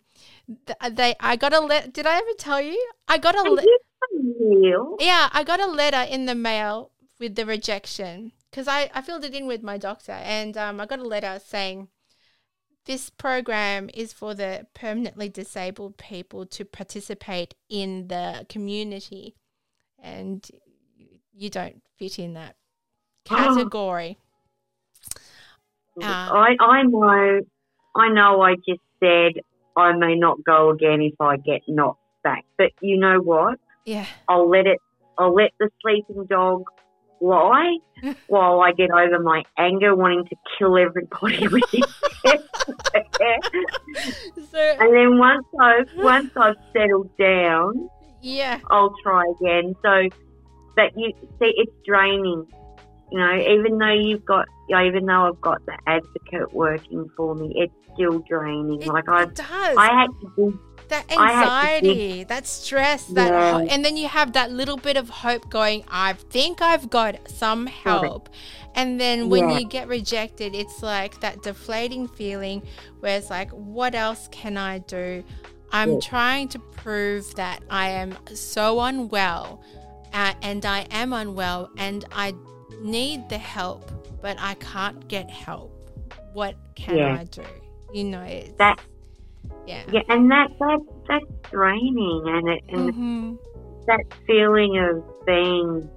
[0.90, 1.92] They I got a let.
[1.92, 2.80] Did I ever tell you?
[3.08, 4.96] I got a Are le- you for real?
[5.00, 9.24] yeah, I got a letter in the mail with the rejection because I, I filled
[9.24, 11.88] it in with my doctor and um, I got a letter saying
[12.86, 19.36] this program is for the permanently disabled people to participate in the community
[20.02, 20.48] and
[21.32, 22.56] you don't fit in that
[23.24, 24.18] category.
[26.02, 26.30] Ah.
[26.32, 27.40] I I know,
[27.94, 28.40] I know.
[28.40, 29.42] I just said
[29.76, 33.58] I may not go again if I get knocked back, but you know what?
[33.84, 34.06] Yeah.
[34.28, 34.78] I'll let it.
[35.18, 36.64] I'll let the sleeping dog
[37.20, 37.76] lie
[38.28, 41.84] while I get over my anger, wanting to kill everybody with his
[44.50, 47.88] So And then once I've once I've settled down,
[48.20, 48.60] yeah.
[48.70, 49.74] I'll try again.
[49.82, 50.08] So,
[50.76, 52.46] but you see, it's draining.
[53.10, 57.52] You know, even though you've got, even though I've got the advocate working for me,
[57.56, 58.82] it's still draining.
[58.82, 59.76] It, like I, it does.
[59.76, 60.60] I had to do.
[60.88, 63.66] that anxiety, that stress, that Yeah.
[63.68, 65.84] and then you have that little bit of hope going.
[65.88, 68.28] I think I've got some help,
[68.74, 69.58] and then when Yeah.
[69.58, 72.62] you get rejected, it's like that deflating feeling
[73.00, 75.24] where it's like, what else can I do?
[75.72, 75.98] I'm Yeah.
[76.00, 79.60] trying to prove that I am so unwell,
[80.12, 82.34] uh, and I am unwell, and I
[82.80, 85.72] need the help, but I can't get help.
[86.32, 87.18] What can Yeah.
[87.20, 87.42] I do?
[87.92, 88.80] You know, it's, That-
[89.66, 89.82] yeah.
[89.90, 93.34] Yeah, and that that that's draining, and it and hmm
[93.86, 95.90] that feeling of being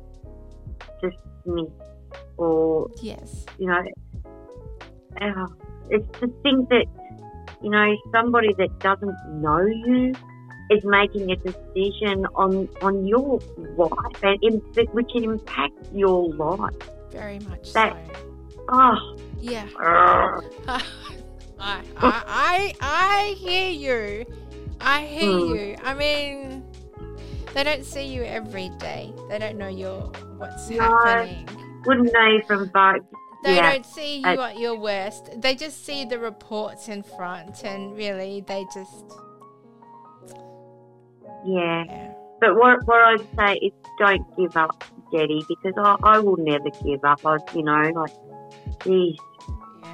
[1.01, 1.71] just dismissed
[2.37, 3.45] or Yes.
[3.59, 3.81] you know,
[5.21, 5.45] uh,
[5.89, 6.85] it's to think that,
[7.61, 10.13] you know, somebody that doesn't know you
[10.73, 13.39] is making a decision on on your
[13.77, 14.53] life and in,
[14.93, 16.73] which impact your life.
[17.11, 18.29] Very much That- so.
[18.69, 19.67] Oh, Yeah.
[19.79, 20.43] ugh.
[21.59, 24.25] I, I, I, I hear you.
[24.81, 25.55] I hear Hmm.
[25.55, 25.75] you.
[25.83, 26.63] I mean,
[27.53, 29.13] they don't see you every day.
[29.29, 30.79] They don't know your what's No.
[30.81, 31.47] happening.
[31.85, 33.03] wouldn't know from both.
[33.45, 33.71] They Yeah.
[33.73, 35.29] don't see you I- at your worst.
[35.41, 39.05] They just see the reports in front, and really, they just
[41.45, 41.83] Yeah.
[41.87, 42.13] yeah.
[42.39, 44.83] But what, what I'd say is don't give up,
[45.13, 47.25] Detty, because I, I will never give up.
[47.25, 48.11] I, you know, like,
[48.83, 49.15] geez,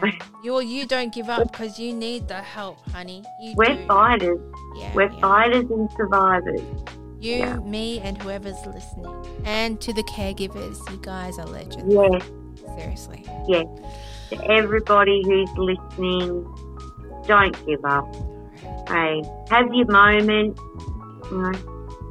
[0.01, 0.11] yeah.
[0.43, 3.23] you you don't give up because you need the help, honey.
[3.41, 3.85] You we're do.
[3.85, 4.39] fighters.
[4.77, 6.61] Yeah, We're fighters and survivors.
[7.19, 11.93] You, me, and whoever's listening, and to the caregivers, you guys are legends.
[11.93, 12.19] Yeah.
[12.77, 13.25] Seriously.
[13.47, 13.63] Yeah.
[14.29, 16.45] To everybody who's listening,
[17.27, 18.07] don't give up.
[18.87, 20.57] Hey, have your moment.
[21.31, 21.51] You know,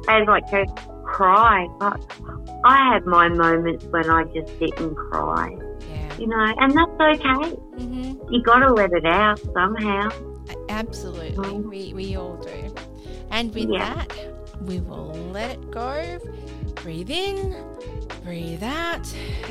[0.09, 0.65] as like to
[1.05, 1.99] cry, but
[2.65, 5.49] I have my moments when I just sit and cry.
[5.89, 6.17] Yeah.
[6.17, 7.55] You know, and that's okay.
[7.77, 10.09] hmm You got to let it out somehow.
[10.69, 11.31] Absolutely.
[11.37, 11.63] Mm.
[11.69, 12.73] We, we all do.
[13.31, 13.95] And with Yeah.
[13.95, 14.17] that,
[14.61, 16.19] we will let it go.
[16.75, 17.55] Breathe in,
[18.23, 19.03] breathe out,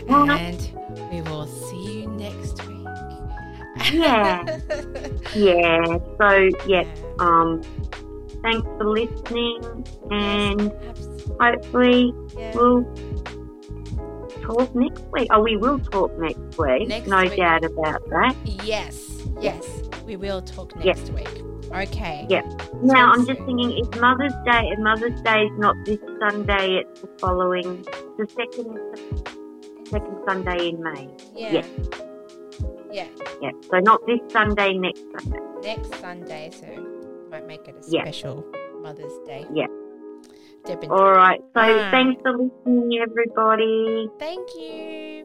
[0.07, 0.31] Mhm.
[0.31, 2.87] and we will see you next week.
[3.93, 4.45] Yeah.
[5.37, 5.99] Yeah.
[6.21, 6.83] So yeah.
[6.83, 6.85] Yeah.
[7.19, 7.61] Um.
[8.43, 10.73] Thanks for listening, and
[11.41, 12.55] hopefully yeah.
[12.55, 12.85] we'll
[14.43, 15.29] talk next week.
[15.31, 16.89] Oh, we will talk next week.
[16.89, 17.37] Next no week.
[17.37, 18.37] doubt about that.
[18.65, 19.65] Yes, yes.
[20.07, 21.29] We will talk next week.
[21.73, 22.27] Okay.
[22.31, 22.43] Yeah.
[22.83, 27.01] Now I'm just thinking, it's Mother's Day, and Mother's Day is not this Sunday; it's
[27.01, 27.85] the following,
[28.17, 31.11] the second, second Sunday in May.
[31.35, 31.53] Yeah.
[31.53, 31.67] Yeah.
[32.91, 33.09] Yeah.
[33.43, 33.51] Yeah.
[33.71, 35.39] So not this Sunday, next Sunday.
[35.63, 36.98] Next Sunday, so
[37.31, 38.03] might make it a Yeah.
[38.05, 38.45] special
[38.83, 39.47] Mother's Day.
[39.53, 39.67] Yeah.
[40.91, 41.41] All right.
[41.55, 41.89] So Ah.
[41.91, 44.09] thanks for listening, everybody.
[44.19, 45.25] Thank you.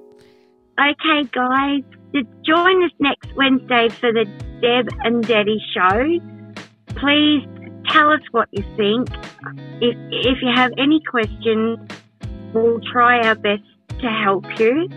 [0.80, 1.84] Okay, guys,
[2.14, 4.26] to join us next Wednesday for the
[4.62, 6.20] Deb and Detty show.
[6.96, 7.46] Please
[7.90, 9.10] tell us what you think.
[9.82, 11.80] If, if you have any questions,
[12.54, 13.64] we'll try our best
[14.00, 14.88] to help you.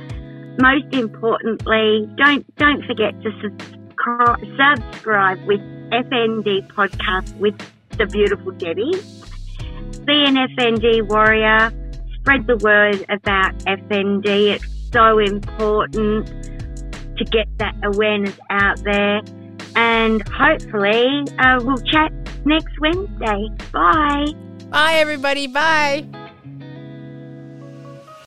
[0.60, 5.60] Most importantly, don't don't forget to subscribe, subscribe with
[5.90, 7.56] FND podcast with
[7.96, 8.92] the beautiful Debbie.
[10.04, 11.72] Be an FND warrior.
[12.20, 14.54] Spread the word about FND.
[14.54, 16.26] It's so important
[17.16, 19.20] to get that awareness out there.
[19.74, 22.12] And hopefully, uh, we'll chat
[22.44, 23.48] next Wednesday.
[23.72, 24.26] Bye.
[24.70, 25.46] Bye, everybody.
[25.46, 26.06] Bye.